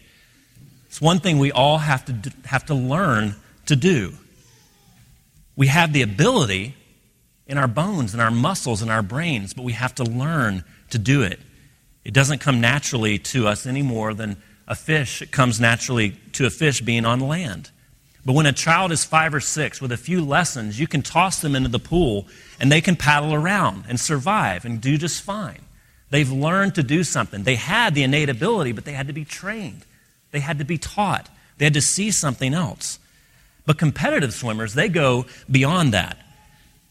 It's 0.88 1.00
one 1.00 1.20
thing 1.20 1.38
we 1.38 1.52
all 1.52 1.78
have 1.78 2.04
to, 2.06 2.34
have 2.46 2.66
to 2.66 2.74
learn 2.74 3.36
to 3.68 3.76
do. 3.76 4.14
We 5.56 5.68
have 5.68 5.94
the 5.94 6.02
ability 6.02 6.76
in 7.46 7.60
our 7.60 7.68
bones 7.68 8.14
and 8.14 8.24
our 8.24 8.32
muscles 8.32 8.82
and 8.82 8.90
our 8.90 9.04
brains, 9.04 9.54
but 9.54 9.66
we 9.66 9.74
have 9.74 9.94
to 9.94 10.04
learn 10.04 10.64
to 10.90 10.98
do 10.98 11.22
it. 11.22 11.40
It 12.04 12.16
doesn't 12.16 12.40
come 12.40 12.60
naturally 12.60 13.20
to 13.20 13.48
us 13.48 13.68
any 13.68 13.84
more 13.84 14.16
than 14.16 14.42
a 14.70 14.76
fish 14.76 15.24
comes 15.32 15.60
naturally 15.60 16.12
to 16.34 16.46
a 16.46 16.50
fish 16.52 16.80
being 16.80 17.04
on 17.04 17.20
land. 17.20 17.72
But 18.24 18.34
when 18.34 18.46
a 18.46 18.54
child 18.54 18.92
is 18.92 19.04
five 19.04 19.34
or 19.34 19.40
six, 19.40 19.82
with 19.82 19.92
a 19.92 19.98
few 19.98 20.24
lessons, 20.24 20.80
you 20.80 20.86
can 20.86 21.02
toss 21.02 21.42
them 21.42 21.56
into 21.56 21.70
the 21.70 21.80
pool 21.80 22.28
and 22.60 22.72
they 22.72 22.80
can 22.80 22.96
paddle 22.96 23.34
around 23.34 23.86
and 23.90 24.00
survive 24.00 24.66
and 24.66 24.80
do 24.80 24.98
just 24.98 25.24
fine. 25.24 25.62
They've 26.12 26.32
learned 26.32 26.76
to 26.76 26.84
do 26.84 27.04
something. 27.04 27.44
They 27.44 27.56
had 27.56 27.96
the 27.96 28.04
innate 28.04 28.30
ability, 28.30 28.72
but 28.74 28.86
they 28.86 28.94
had 28.94 29.08
to 29.08 29.14
be 29.14 29.26
trained. 29.26 29.86
They 30.32 30.40
had 30.40 30.60
to 30.60 30.66
be 30.66 30.78
taught. 30.78 31.30
They 31.58 31.66
had 31.66 31.74
to 31.74 31.82
see 31.82 32.12
something 32.12 32.54
else. 32.54 33.00
But 33.66 33.80
competitive 33.80 34.34
swimmers, 34.34 34.76
they 34.76 34.90
go 34.90 35.26
beyond 35.50 35.94
that. 35.94 36.18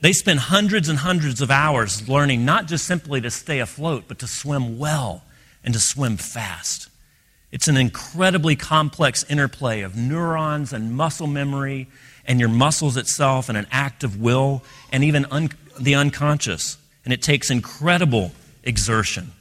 They 0.00 0.12
spend 0.12 0.40
hundreds 0.40 0.88
and 0.88 0.98
hundreds 0.98 1.40
of 1.40 1.50
hours 1.50 2.08
learning 2.08 2.44
not 2.44 2.66
just 2.66 2.86
simply 2.86 3.20
to 3.20 3.30
stay 3.30 3.60
afloat, 3.60 4.04
but 4.08 4.18
to 4.20 4.26
swim 4.26 4.78
well 4.78 5.22
and 5.64 5.74
to 5.74 5.80
swim 5.80 6.16
fast. 6.16 6.88
It's 7.50 7.68
an 7.68 7.76
incredibly 7.76 8.56
complex 8.56 9.24
interplay 9.28 9.80
of 9.80 9.96
neurons 9.96 10.72
and 10.72 10.94
muscle 10.94 11.26
memory 11.26 11.88
and 12.26 12.38
your 12.38 12.50
muscles 12.50 12.96
itself 12.96 13.48
and 13.48 13.56
an 13.56 13.66
act 13.70 14.04
of 14.04 14.20
will 14.20 14.62
and 14.92 15.02
even 15.02 15.24
un- 15.30 15.50
the 15.80 15.94
unconscious. 15.94 16.76
And 17.04 17.12
it 17.12 17.22
takes 17.22 17.50
incredible 17.50 18.32
exertion. 18.62 19.32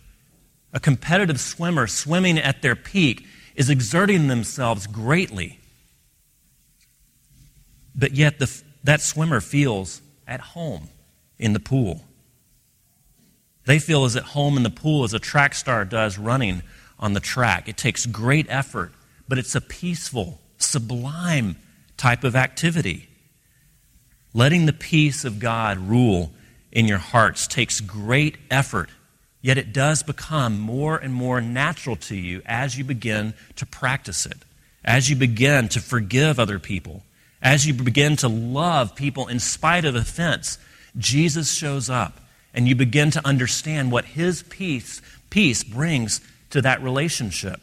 A 0.71 0.79
competitive 0.79 1.39
swimmer 1.39 1.87
swimming 1.87 2.37
at 2.37 2.61
their 2.61 2.75
peak 2.75 3.25
is 3.55 3.69
exerting 3.69 4.27
themselves 4.27 4.87
greatly. 4.87 5.59
But 7.93 8.13
yet, 8.13 8.39
the, 8.39 8.61
that 8.83 9.01
swimmer 9.01 9.41
feels 9.41 10.01
at 10.27 10.39
home 10.39 10.89
in 11.37 11.53
the 11.53 11.59
pool. 11.59 12.03
They 13.65 13.79
feel 13.79 14.05
as 14.05 14.15
at 14.15 14.23
home 14.23 14.55
in 14.55 14.63
the 14.63 14.69
pool 14.69 15.03
as 15.03 15.13
a 15.13 15.19
track 15.19 15.53
star 15.53 15.83
does 15.83 16.17
running 16.17 16.61
on 16.99 17.13
the 17.13 17.19
track. 17.19 17.67
It 17.67 17.77
takes 17.77 18.05
great 18.05 18.45
effort, 18.49 18.91
but 19.27 19.37
it's 19.37 19.55
a 19.55 19.61
peaceful, 19.61 20.39
sublime 20.57 21.55
type 21.97 22.23
of 22.23 22.35
activity. 22.35 23.09
Letting 24.33 24.65
the 24.65 24.73
peace 24.73 25.25
of 25.25 25.39
God 25.39 25.77
rule 25.77 26.31
in 26.71 26.87
your 26.87 26.97
hearts 26.97 27.47
takes 27.47 27.79
great 27.79 28.37
effort 28.51 28.89
Yet 29.41 29.57
it 29.57 29.71
does 29.71 30.03
become 30.03 30.59
more 30.59 30.97
and 30.97 31.13
more 31.13 31.39
natural 31.39 31.95
to 31.95 32.15
you 32.15 32.41
as 32.45 32.77
you 32.77 32.83
begin 32.83 33.33
to 33.55 33.65
practice 33.65 34.25
it, 34.25 34.37
as 34.83 35.09
you 35.09 35.15
begin 35.15 35.69
to 35.69 35.79
forgive 35.79 36.39
other 36.39 36.59
people, 36.59 37.03
as 37.41 37.65
you 37.65 37.73
begin 37.73 38.15
to 38.17 38.27
love 38.27 38.95
people 38.95 39.27
in 39.27 39.39
spite 39.39 39.85
of 39.85 39.95
offense. 39.95 40.57
Jesus 40.97 41.53
shows 41.53 41.89
up, 41.89 42.19
and 42.53 42.67
you 42.67 42.75
begin 42.75 43.09
to 43.11 43.25
understand 43.25 43.89
what 43.89 44.03
his 44.03 44.43
peace, 44.43 45.01
peace 45.29 45.63
brings 45.63 46.19
to 46.51 46.61
that 46.61 46.81
relationship. 46.81 47.59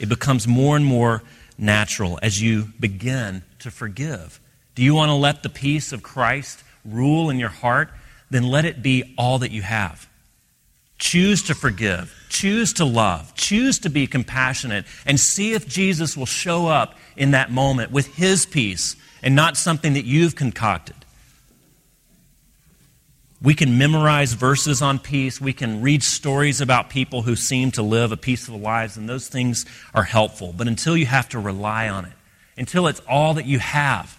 It 0.00 0.08
becomes 0.08 0.46
more 0.46 0.76
and 0.76 0.84
more 0.84 1.22
natural 1.58 2.18
as 2.22 2.40
you 2.40 2.68
begin 2.78 3.42
to 3.60 3.70
forgive. 3.70 4.40
Do 4.74 4.82
you 4.82 4.94
want 4.94 5.10
to 5.10 5.14
let 5.14 5.42
the 5.42 5.48
peace 5.48 5.92
of 5.92 6.02
Christ 6.02 6.62
rule 6.84 7.30
in 7.30 7.38
your 7.38 7.48
heart? 7.48 7.90
Then 8.30 8.44
let 8.44 8.64
it 8.64 8.82
be 8.82 9.14
all 9.18 9.38
that 9.40 9.50
you 9.50 9.62
have. 9.62 10.08
Choose 10.98 11.42
to 11.44 11.54
forgive. 11.54 12.14
Choose 12.28 12.72
to 12.74 12.84
love. 12.84 13.34
Choose 13.34 13.80
to 13.80 13.90
be 13.90 14.06
compassionate. 14.06 14.86
And 15.04 15.18
see 15.18 15.52
if 15.52 15.68
Jesus 15.68 16.16
will 16.16 16.26
show 16.26 16.68
up 16.68 16.96
in 17.16 17.32
that 17.32 17.50
moment 17.50 17.90
with 17.90 18.14
his 18.14 18.46
peace 18.46 18.96
and 19.22 19.34
not 19.34 19.56
something 19.56 19.94
that 19.94 20.04
you've 20.04 20.36
concocted. 20.36 20.96
We 23.42 23.54
can 23.54 23.76
memorize 23.76 24.34
verses 24.34 24.82
on 24.82 25.00
peace. 25.00 25.40
We 25.40 25.52
can 25.52 25.82
read 25.82 26.04
stories 26.04 26.60
about 26.60 26.90
people 26.90 27.22
who 27.22 27.34
seem 27.34 27.72
to 27.72 27.82
live 27.82 28.12
a 28.12 28.16
peaceful 28.16 28.58
lives, 28.58 28.96
and 28.96 29.08
those 29.08 29.26
things 29.26 29.66
are 29.92 30.04
helpful. 30.04 30.54
But 30.56 30.68
until 30.68 30.96
you 30.96 31.06
have 31.06 31.28
to 31.30 31.40
rely 31.40 31.88
on 31.88 32.04
it, 32.04 32.12
until 32.56 32.86
it's 32.86 33.00
all 33.08 33.34
that 33.34 33.46
you 33.46 33.58
have, 33.58 34.16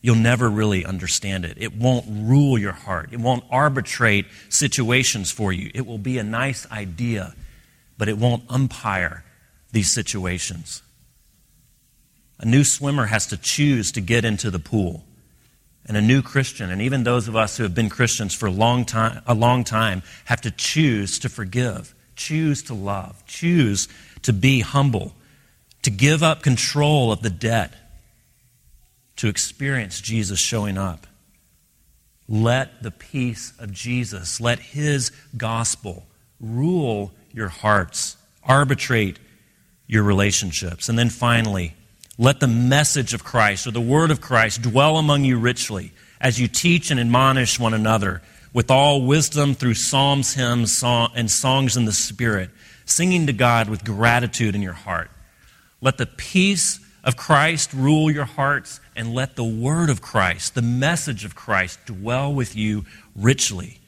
you'll 0.00 0.14
never 0.14 0.48
really 0.48 0.84
understand 0.84 1.44
it. 1.44 1.56
It 1.56 1.74
won't 1.74 2.06
rule 2.08 2.56
your 2.56 2.72
heart, 2.72 3.08
it 3.12 3.18
won't 3.18 3.42
arbitrate 3.50 4.26
situations 4.48 5.32
for 5.32 5.52
you. 5.52 5.72
It 5.74 5.84
will 5.84 5.98
be 5.98 6.18
a 6.18 6.22
nice 6.22 6.70
idea, 6.70 7.34
but 7.98 8.08
it 8.08 8.16
won't 8.16 8.44
umpire 8.48 9.24
these 9.72 9.92
situations. 9.92 10.82
A 12.38 12.46
new 12.46 12.62
swimmer 12.62 13.06
has 13.06 13.26
to 13.28 13.36
choose 13.36 13.90
to 13.92 14.00
get 14.00 14.24
into 14.24 14.52
the 14.52 14.60
pool. 14.60 15.04
And 15.86 15.96
a 15.96 16.02
new 16.02 16.20
Christian, 16.20 16.70
and 16.70 16.82
even 16.82 17.04
those 17.04 17.28
of 17.28 17.36
us 17.36 17.56
who 17.56 17.62
have 17.62 17.74
been 17.74 17.88
Christians 17.88 18.34
for 18.34 18.46
a 18.46 18.50
long 18.50 18.84
time, 18.84 19.22
a 19.26 19.34
long 19.34 19.62
time 19.62 20.02
have 20.24 20.40
to 20.40 20.50
choose 20.50 21.20
to 21.20 21.28
forgive, 21.28 21.94
choose 22.16 22.62
to 22.64 22.74
love, 22.74 23.24
choose 23.26 23.86
to 24.22 24.32
be 24.32 24.60
humble, 24.60 25.14
to 25.82 25.90
give 25.90 26.24
up 26.24 26.42
control 26.42 27.12
of 27.12 27.22
the 27.22 27.30
debt 27.30 27.72
to 29.16 29.28
experience 29.28 30.00
Jesus 30.00 30.40
showing 30.40 30.76
up. 30.76 31.06
Let 32.28 32.82
the 32.82 32.90
peace 32.90 33.52
of 33.60 33.70
Jesus, 33.70 34.40
let 34.40 34.58
his 34.58 35.12
gospel 35.36 36.04
rule 36.40 37.12
your 37.32 37.48
hearts, 37.48 38.16
arbitrate 38.42 39.20
your 39.86 40.02
relationships. 40.02 40.88
And 40.88 40.98
then 40.98 41.10
finally, 41.10 41.75
let 42.18 42.40
the 42.40 42.48
message 42.48 43.12
of 43.14 43.24
Christ 43.24 43.66
or 43.66 43.70
the 43.70 43.80
word 43.80 44.10
of 44.10 44.20
Christ 44.20 44.62
dwell 44.62 44.96
among 44.96 45.24
you 45.24 45.38
richly 45.38 45.92
as 46.20 46.40
you 46.40 46.48
teach 46.48 46.90
and 46.90 46.98
admonish 46.98 47.60
one 47.60 47.74
another 47.74 48.22
with 48.52 48.70
all 48.70 49.02
wisdom 49.02 49.54
through 49.54 49.74
psalms, 49.74 50.34
hymns, 50.34 50.82
and 50.82 51.30
songs 51.30 51.76
in 51.76 51.84
the 51.84 51.92
Spirit, 51.92 52.48
singing 52.86 53.26
to 53.26 53.32
God 53.34 53.68
with 53.68 53.84
gratitude 53.84 54.54
in 54.54 54.62
your 54.62 54.72
heart. 54.72 55.10
Let 55.82 55.98
the 55.98 56.06
peace 56.06 56.80
of 57.04 57.16
Christ 57.16 57.72
rule 57.74 58.10
your 58.10 58.24
hearts, 58.24 58.80
and 58.96 59.14
let 59.14 59.36
the 59.36 59.44
word 59.44 59.90
of 59.90 60.00
Christ, 60.00 60.54
the 60.54 60.62
message 60.62 61.24
of 61.24 61.36
Christ, 61.36 61.78
dwell 61.84 62.32
with 62.32 62.56
you 62.56 62.84
richly. 63.14 63.78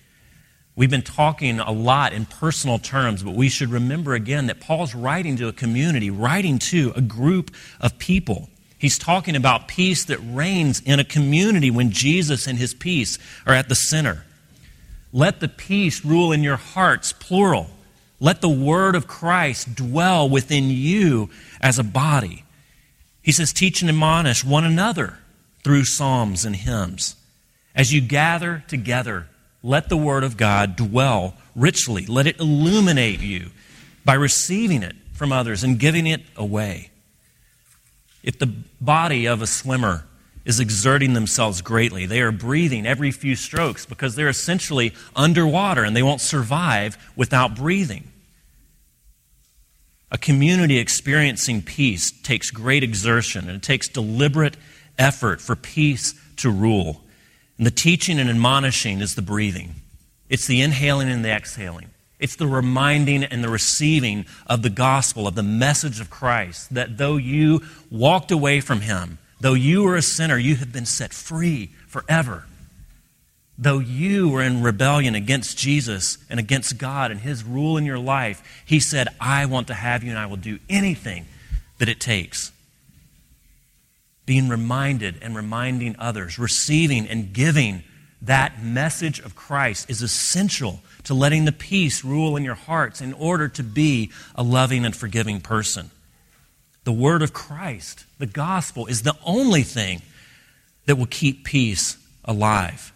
We've 0.78 0.88
been 0.88 1.02
talking 1.02 1.58
a 1.58 1.72
lot 1.72 2.12
in 2.12 2.24
personal 2.24 2.78
terms, 2.78 3.24
but 3.24 3.34
we 3.34 3.48
should 3.48 3.70
remember 3.70 4.14
again 4.14 4.46
that 4.46 4.60
Paul's 4.60 4.94
writing 4.94 5.34
to 5.38 5.48
a 5.48 5.52
community, 5.52 6.08
writing 6.08 6.60
to 6.70 6.92
a 6.94 7.00
group 7.00 7.50
of 7.80 7.98
people. 7.98 8.48
He's 8.78 8.96
talking 8.96 9.34
about 9.34 9.66
peace 9.66 10.04
that 10.04 10.18
reigns 10.18 10.78
in 10.82 11.00
a 11.00 11.04
community 11.04 11.68
when 11.68 11.90
Jesus 11.90 12.46
and 12.46 12.56
his 12.56 12.74
peace 12.74 13.18
are 13.44 13.54
at 13.54 13.68
the 13.68 13.74
center. 13.74 14.24
Let 15.12 15.40
the 15.40 15.48
peace 15.48 16.04
rule 16.04 16.30
in 16.30 16.44
your 16.44 16.58
hearts, 16.58 17.12
plural. 17.12 17.70
Let 18.20 18.40
the 18.40 18.48
word 18.48 18.94
of 18.94 19.08
Christ 19.08 19.74
dwell 19.74 20.28
within 20.28 20.70
you 20.70 21.28
as 21.60 21.80
a 21.80 21.84
body. 21.84 22.44
He 23.20 23.32
says, 23.32 23.52
Teach 23.52 23.80
and 23.80 23.90
admonish 23.90 24.44
one 24.44 24.62
another 24.62 25.18
through 25.64 25.86
psalms 25.86 26.44
and 26.44 26.54
hymns. 26.54 27.16
As 27.74 27.92
you 27.92 28.00
gather 28.00 28.62
together, 28.68 29.26
let 29.62 29.88
the 29.88 29.96
word 29.96 30.24
of 30.24 30.36
God 30.36 30.76
dwell 30.76 31.34
richly. 31.54 32.06
Let 32.06 32.26
it 32.26 32.38
illuminate 32.38 33.20
you 33.20 33.50
by 34.04 34.14
receiving 34.14 34.82
it 34.82 34.96
from 35.12 35.32
others 35.32 35.64
and 35.64 35.78
giving 35.78 36.06
it 36.06 36.22
away. 36.36 36.90
If 38.22 38.38
the 38.38 38.52
body 38.80 39.26
of 39.26 39.42
a 39.42 39.46
swimmer 39.46 40.04
is 40.44 40.60
exerting 40.60 41.12
themselves 41.12 41.60
greatly, 41.60 42.06
they 42.06 42.20
are 42.20 42.32
breathing 42.32 42.86
every 42.86 43.10
few 43.10 43.36
strokes 43.36 43.84
because 43.84 44.14
they're 44.14 44.28
essentially 44.28 44.94
underwater 45.14 45.84
and 45.84 45.94
they 45.94 46.02
won't 46.02 46.20
survive 46.20 46.96
without 47.16 47.54
breathing. 47.54 48.10
A 50.10 50.18
community 50.18 50.78
experiencing 50.78 51.62
peace 51.62 52.10
takes 52.22 52.50
great 52.50 52.82
exertion 52.82 53.46
and 53.46 53.56
it 53.56 53.62
takes 53.62 53.88
deliberate 53.88 54.56
effort 54.98 55.40
for 55.40 55.54
peace 55.54 56.14
to 56.36 56.50
rule. 56.50 57.02
And 57.58 57.66
the 57.66 57.72
teaching 57.72 58.18
and 58.18 58.30
admonishing 58.30 59.00
is 59.00 59.14
the 59.14 59.22
breathing, 59.22 59.74
it's 60.28 60.46
the 60.46 60.62
inhaling 60.62 61.10
and 61.10 61.24
the 61.24 61.30
exhaling. 61.30 61.90
It's 62.18 62.34
the 62.34 62.48
reminding 62.48 63.22
and 63.22 63.44
the 63.44 63.48
receiving 63.48 64.26
of 64.48 64.62
the 64.62 64.70
gospel, 64.70 65.28
of 65.28 65.36
the 65.36 65.42
message 65.42 66.00
of 66.00 66.10
Christ, 66.10 66.74
that 66.74 66.98
though 66.98 67.16
you 67.16 67.62
walked 67.90 68.32
away 68.32 68.60
from 68.60 68.80
him, 68.80 69.18
though 69.40 69.54
you 69.54 69.84
were 69.84 69.94
a 69.94 70.02
sinner, 70.02 70.36
you 70.36 70.56
have 70.56 70.72
been 70.72 70.84
set 70.84 71.14
free 71.14 71.70
forever. 71.86 72.44
Though 73.56 73.78
you 73.78 74.28
were 74.28 74.42
in 74.42 74.62
rebellion 74.62 75.14
against 75.14 75.58
Jesus 75.58 76.18
and 76.28 76.40
against 76.40 76.78
God 76.78 77.10
and 77.10 77.20
his 77.20 77.44
rule 77.44 77.76
in 77.76 77.84
your 77.84 77.98
life, 77.98 78.62
he 78.64 78.80
said, 78.80 79.08
I 79.20 79.46
want 79.46 79.68
to 79.68 79.74
have 79.74 80.02
you 80.02 80.10
and 80.10 80.18
I 80.18 80.26
will 80.26 80.36
do 80.36 80.58
anything 80.68 81.26
that 81.78 81.88
it 81.88 82.00
takes. 82.00 82.52
Being 84.28 84.50
reminded 84.50 85.14
and 85.22 85.34
reminding 85.34 85.96
others, 85.98 86.38
receiving 86.38 87.08
and 87.08 87.32
giving 87.32 87.82
that 88.20 88.62
message 88.62 89.20
of 89.20 89.34
Christ 89.34 89.88
is 89.88 90.02
essential 90.02 90.82
to 91.04 91.14
letting 91.14 91.46
the 91.46 91.52
peace 91.52 92.04
rule 92.04 92.36
in 92.36 92.44
your 92.44 92.54
hearts 92.54 93.00
in 93.00 93.14
order 93.14 93.48
to 93.48 93.62
be 93.62 94.12
a 94.34 94.42
loving 94.42 94.84
and 94.84 94.94
forgiving 94.94 95.40
person. 95.40 95.90
The 96.84 96.92
word 96.92 97.22
of 97.22 97.32
Christ, 97.32 98.04
the 98.18 98.26
gospel, 98.26 98.84
is 98.84 99.00
the 99.00 99.16
only 99.24 99.62
thing 99.62 100.02
that 100.84 100.96
will 100.98 101.06
keep 101.06 101.44
peace 101.46 101.96
alive. 102.22 102.92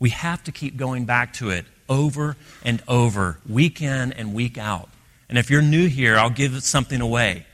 We 0.00 0.10
have 0.10 0.42
to 0.44 0.50
keep 0.50 0.76
going 0.76 1.04
back 1.04 1.34
to 1.34 1.50
it 1.50 1.64
over 1.88 2.36
and 2.64 2.82
over, 2.88 3.38
week 3.48 3.80
in 3.80 4.12
and 4.14 4.34
week 4.34 4.58
out. 4.58 4.88
And 5.28 5.38
if 5.38 5.48
you're 5.48 5.62
new 5.62 5.86
here, 5.86 6.16
I'll 6.16 6.28
give 6.28 6.60
something 6.64 7.00
away. 7.00 7.46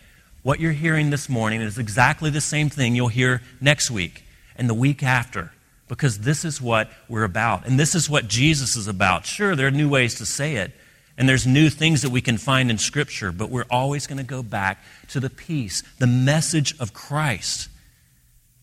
What 0.44 0.60
you're 0.60 0.72
hearing 0.72 1.08
this 1.08 1.30
morning 1.30 1.62
is 1.62 1.78
exactly 1.78 2.28
the 2.28 2.42
same 2.42 2.68
thing 2.68 2.94
you'll 2.94 3.08
hear 3.08 3.40
next 3.62 3.90
week 3.90 4.24
and 4.56 4.68
the 4.68 4.74
week 4.74 5.02
after, 5.02 5.52
because 5.88 6.18
this 6.18 6.44
is 6.44 6.60
what 6.60 6.90
we're 7.08 7.24
about. 7.24 7.66
And 7.66 7.80
this 7.80 7.94
is 7.94 8.10
what 8.10 8.28
Jesus 8.28 8.76
is 8.76 8.86
about. 8.86 9.24
Sure, 9.24 9.56
there 9.56 9.66
are 9.66 9.70
new 9.70 9.88
ways 9.88 10.16
to 10.16 10.26
say 10.26 10.56
it, 10.56 10.72
and 11.16 11.26
there's 11.26 11.46
new 11.46 11.70
things 11.70 12.02
that 12.02 12.10
we 12.10 12.20
can 12.20 12.36
find 12.36 12.70
in 12.70 12.76
Scripture, 12.76 13.32
but 13.32 13.48
we're 13.48 13.64
always 13.70 14.06
going 14.06 14.18
to 14.18 14.22
go 14.22 14.42
back 14.42 14.84
to 15.08 15.18
the 15.18 15.30
peace, 15.30 15.82
the 15.98 16.06
message 16.06 16.78
of 16.78 16.92
Christ, 16.92 17.70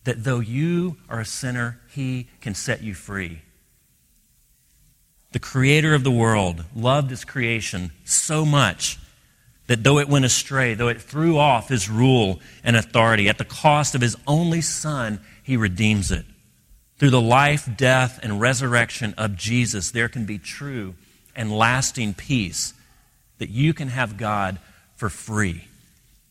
that 0.04 0.22
though 0.22 0.38
you 0.38 0.98
are 1.08 1.18
a 1.18 1.24
sinner, 1.24 1.80
He 1.92 2.28
can 2.40 2.54
set 2.54 2.84
you 2.84 2.94
free 2.94 3.42
the 5.32 5.38
creator 5.38 5.94
of 5.94 6.04
the 6.04 6.10
world, 6.10 6.64
loved 6.76 7.10
his 7.10 7.24
creation 7.24 7.90
so 8.04 8.44
much 8.44 8.98
that 9.72 9.82
though 9.82 9.98
it 9.98 10.06
went 10.06 10.26
astray, 10.26 10.74
though 10.74 10.88
it 10.88 11.00
threw 11.00 11.38
off 11.38 11.70
his 11.70 11.88
rule 11.88 12.40
and 12.62 12.76
authority, 12.76 13.26
at 13.26 13.38
the 13.38 13.44
cost 13.46 13.94
of 13.94 14.02
his 14.02 14.18
only 14.26 14.60
son, 14.60 15.18
he 15.42 15.56
redeems 15.56 16.12
it. 16.12 16.26
Through 16.98 17.08
the 17.08 17.22
life, 17.22 17.66
death, 17.74 18.20
and 18.22 18.38
resurrection 18.38 19.14
of 19.16 19.34
Jesus, 19.34 19.90
there 19.90 20.10
can 20.10 20.26
be 20.26 20.36
true 20.36 20.94
and 21.34 21.50
lasting 21.50 22.12
peace 22.12 22.74
that 23.38 23.48
you 23.48 23.72
can 23.72 23.88
have 23.88 24.18
God 24.18 24.58
for 24.94 25.08
free. 25.08 25.68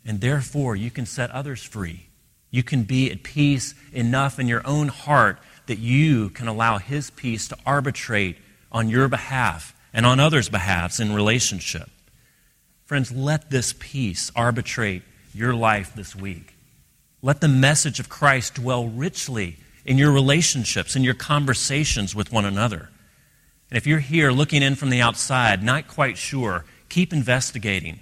And 0.05 0.21
therefore, 0.21 0.75
you 0.75 0.91
can 0.91 1.07
set 1.07 1.31
others 1.31 1.63
free. 1.63 2.05
You 2.51 2.61
can 2.61 2.83
be 2.83 3.09
at 3.09 3.23
peace 3.23 3.73
enough 3.91 4.37
in 4.37 4.47
your 4.47 4.61
own 4.67 4.89
heart 4.89 5.39
that 5.65 5.79
you 5.79 6.29
can 6.29 6.47
allow 6.47 6.77
His 6.77 7.09
peace 7.09 7.47
to 7.47 7.57
arbitrate 7.65 8.37
on 8.71 8.87
your 8.87 9.07
behalf 9.07 9.73
and 9.91 10.05
on 10.05 10.19
others' 10.19 10.47
behalves 10.47 10.99
in 10.99 11.11
relationship. 11.11 11.89
Friends, 12.91 13.09
let 13.09 13.49
this 13.49 13.73
peace 13.79 14.33
arbitrate 14.35 15.03
your 15.33 15.53
life 15.53 15.93
this 15.95 16.13
week. 16.13 16.55
Let 17.21 17.39
the 17.39 17.47
message 17.47 18.01
of 18.01 18.09
Christ 18.09 18.55
dwell 18.55 18.85
richly 18.85 19.55
in 19.85 19.97
your 19.97 20.11
relationships, 20.11 20.93
in 20.93 21.01
your 21.01 21.13
conversations 21.13 22.13
with 22.13 22.33
one 22.33 22.43
another. 22.43 22.89
And 23.69 23.77
if 23.77 23.87
you're 23.87 23.99
here 23.99 24.33
looking 24.33 24.61
in 24.61 24.75
from 24.75 24.89
the 24.89 24.99
outside, 24.99 25.63
not 25.63 25.87
quite 25.87 26.17
sure, 26.17 26.65
keep 26.89 27.13
investigating. 27.13 28.01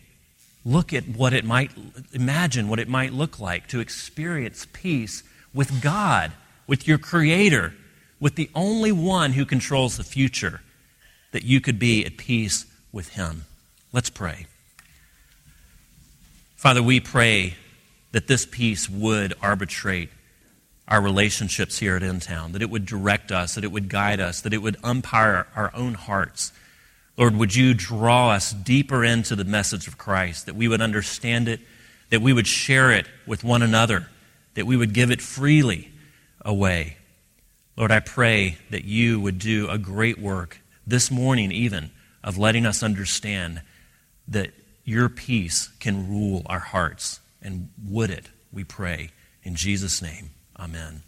Look 0.66 0.92
at 0.92 1.08
what 1.08 1.34
it 1.34 1.46
might, 1.46 1.70
imagine 2.12 2.68
what 2.68 2.80
it 2.80 2.90
might 2.90 3.14
look 3.14 3.40
like 3.40 3.68
to 3.68 3.82
experience 3.82 4.66
peace 4.74 5.22
with 5.54 5.84
God, 5.84 6.32
with 6.66 6.88
your 6.88 6.98
Creator, 6.98 7.76
with 8.20 8.34
the 8.34 8.50
only 8.56 8.92
one 8.92 9.34
who 9.34 9.46
controls 9.46 9.98
the 9.98 10.04
future, 10.04 10.62
that 11.32 11.44
you 11.44 11.62
could 11.62 11.78
be 11.78 12.04
at 12.08 12.18
peace 12.18 12.66
with 12.92 13.10
him. 13.10 13.46
Let's 13.94 14.10
pray. 14.10 14.48
Father, 16.60 16.84
we 16.84 17.00
pray 17.00 17.56
that 18.12 18.28
this 18.28 18.46
peace 18.46 18.90
would 18.90 19.34
arbitrate 19.42 20.10
our 20.90 21.02
relationships 21.02 21.80
here 21.80 21.96
at 21.96 22.02
InTown, 22.02 22.52
that 22.52 22.62
it 22.62 22.70
would 22.70 22.86
direct 22.86 23.32
us, 23.32 23.56
that 23.56 23.64
it 23.64 23.72
would 23.72 23.88
guide 23.88 24.20
us, 24.20 24.42
that 24.42 24.54
it 24.54 24.58
would 24.58 24.76
umpire 24.84 25.48
our 25.56 25.74
own 25.74 25.94
hearts. 25.94 26.52
Lord, 27.16 27.38
would 27.38 27.56
you 27.56 27.74
draw 27.74 28.32
us 28.32 28.52
deeper 28.52 29.06
into 29.06 29.38
the 29.38 29.46
message 29.46 29.88
of 29.88 29.98
Christ, 29.98 30.48
that 30.48 30.56
we 30.58 30.68
would 30.68 30.82
understand 30.82 31.48
it, 31.48 31.62
that 32.10 32.22
we 32.22 32.34
would 32.34 32.46
share 32.46 32.92
it 32.92 33.08
with 33.26 33.42
one 33.42 33.62
another, 33.62 34.10
that 34.56 34.68
we 34.68 34.76
would 34.76 34.94
give 34.94 35.12
it 35.12 35.22
freely 35.22 35.94
away. 36.42 36.98
Lord, 37.78 37.90
I 37.92 38.02
pray 38.02 38.58
that 38.70 38.84
you 38.84 39.22
would 39.22 39.40
do 39.40 39.70
a 39.70 39.78
great 39.78 40.20
work 40.20 40.60
this 40.86 41.10
morning, 41.10 41.54
even, 41.54 41.92
of 42.22 42.38
letting 42.38 42.66
us 42.66 42.84
understand 42.84 43.62
that 44.28 44.52
your 44.90 45.08
peace 45.08 45.70
can 45.80 46.10
rule 46.10 46.42
our 46.48 46.60
hearts. 46.60 47.20
And 47.44 47.70
would 47.88 48.10
it, 48.10 48.30
we 48.52 48.64
pray. 48.64 49.12
In 49.44 49.54
Jesus' 49.54 50.02
name, 50.02 50.32
amen. 50.60 51.04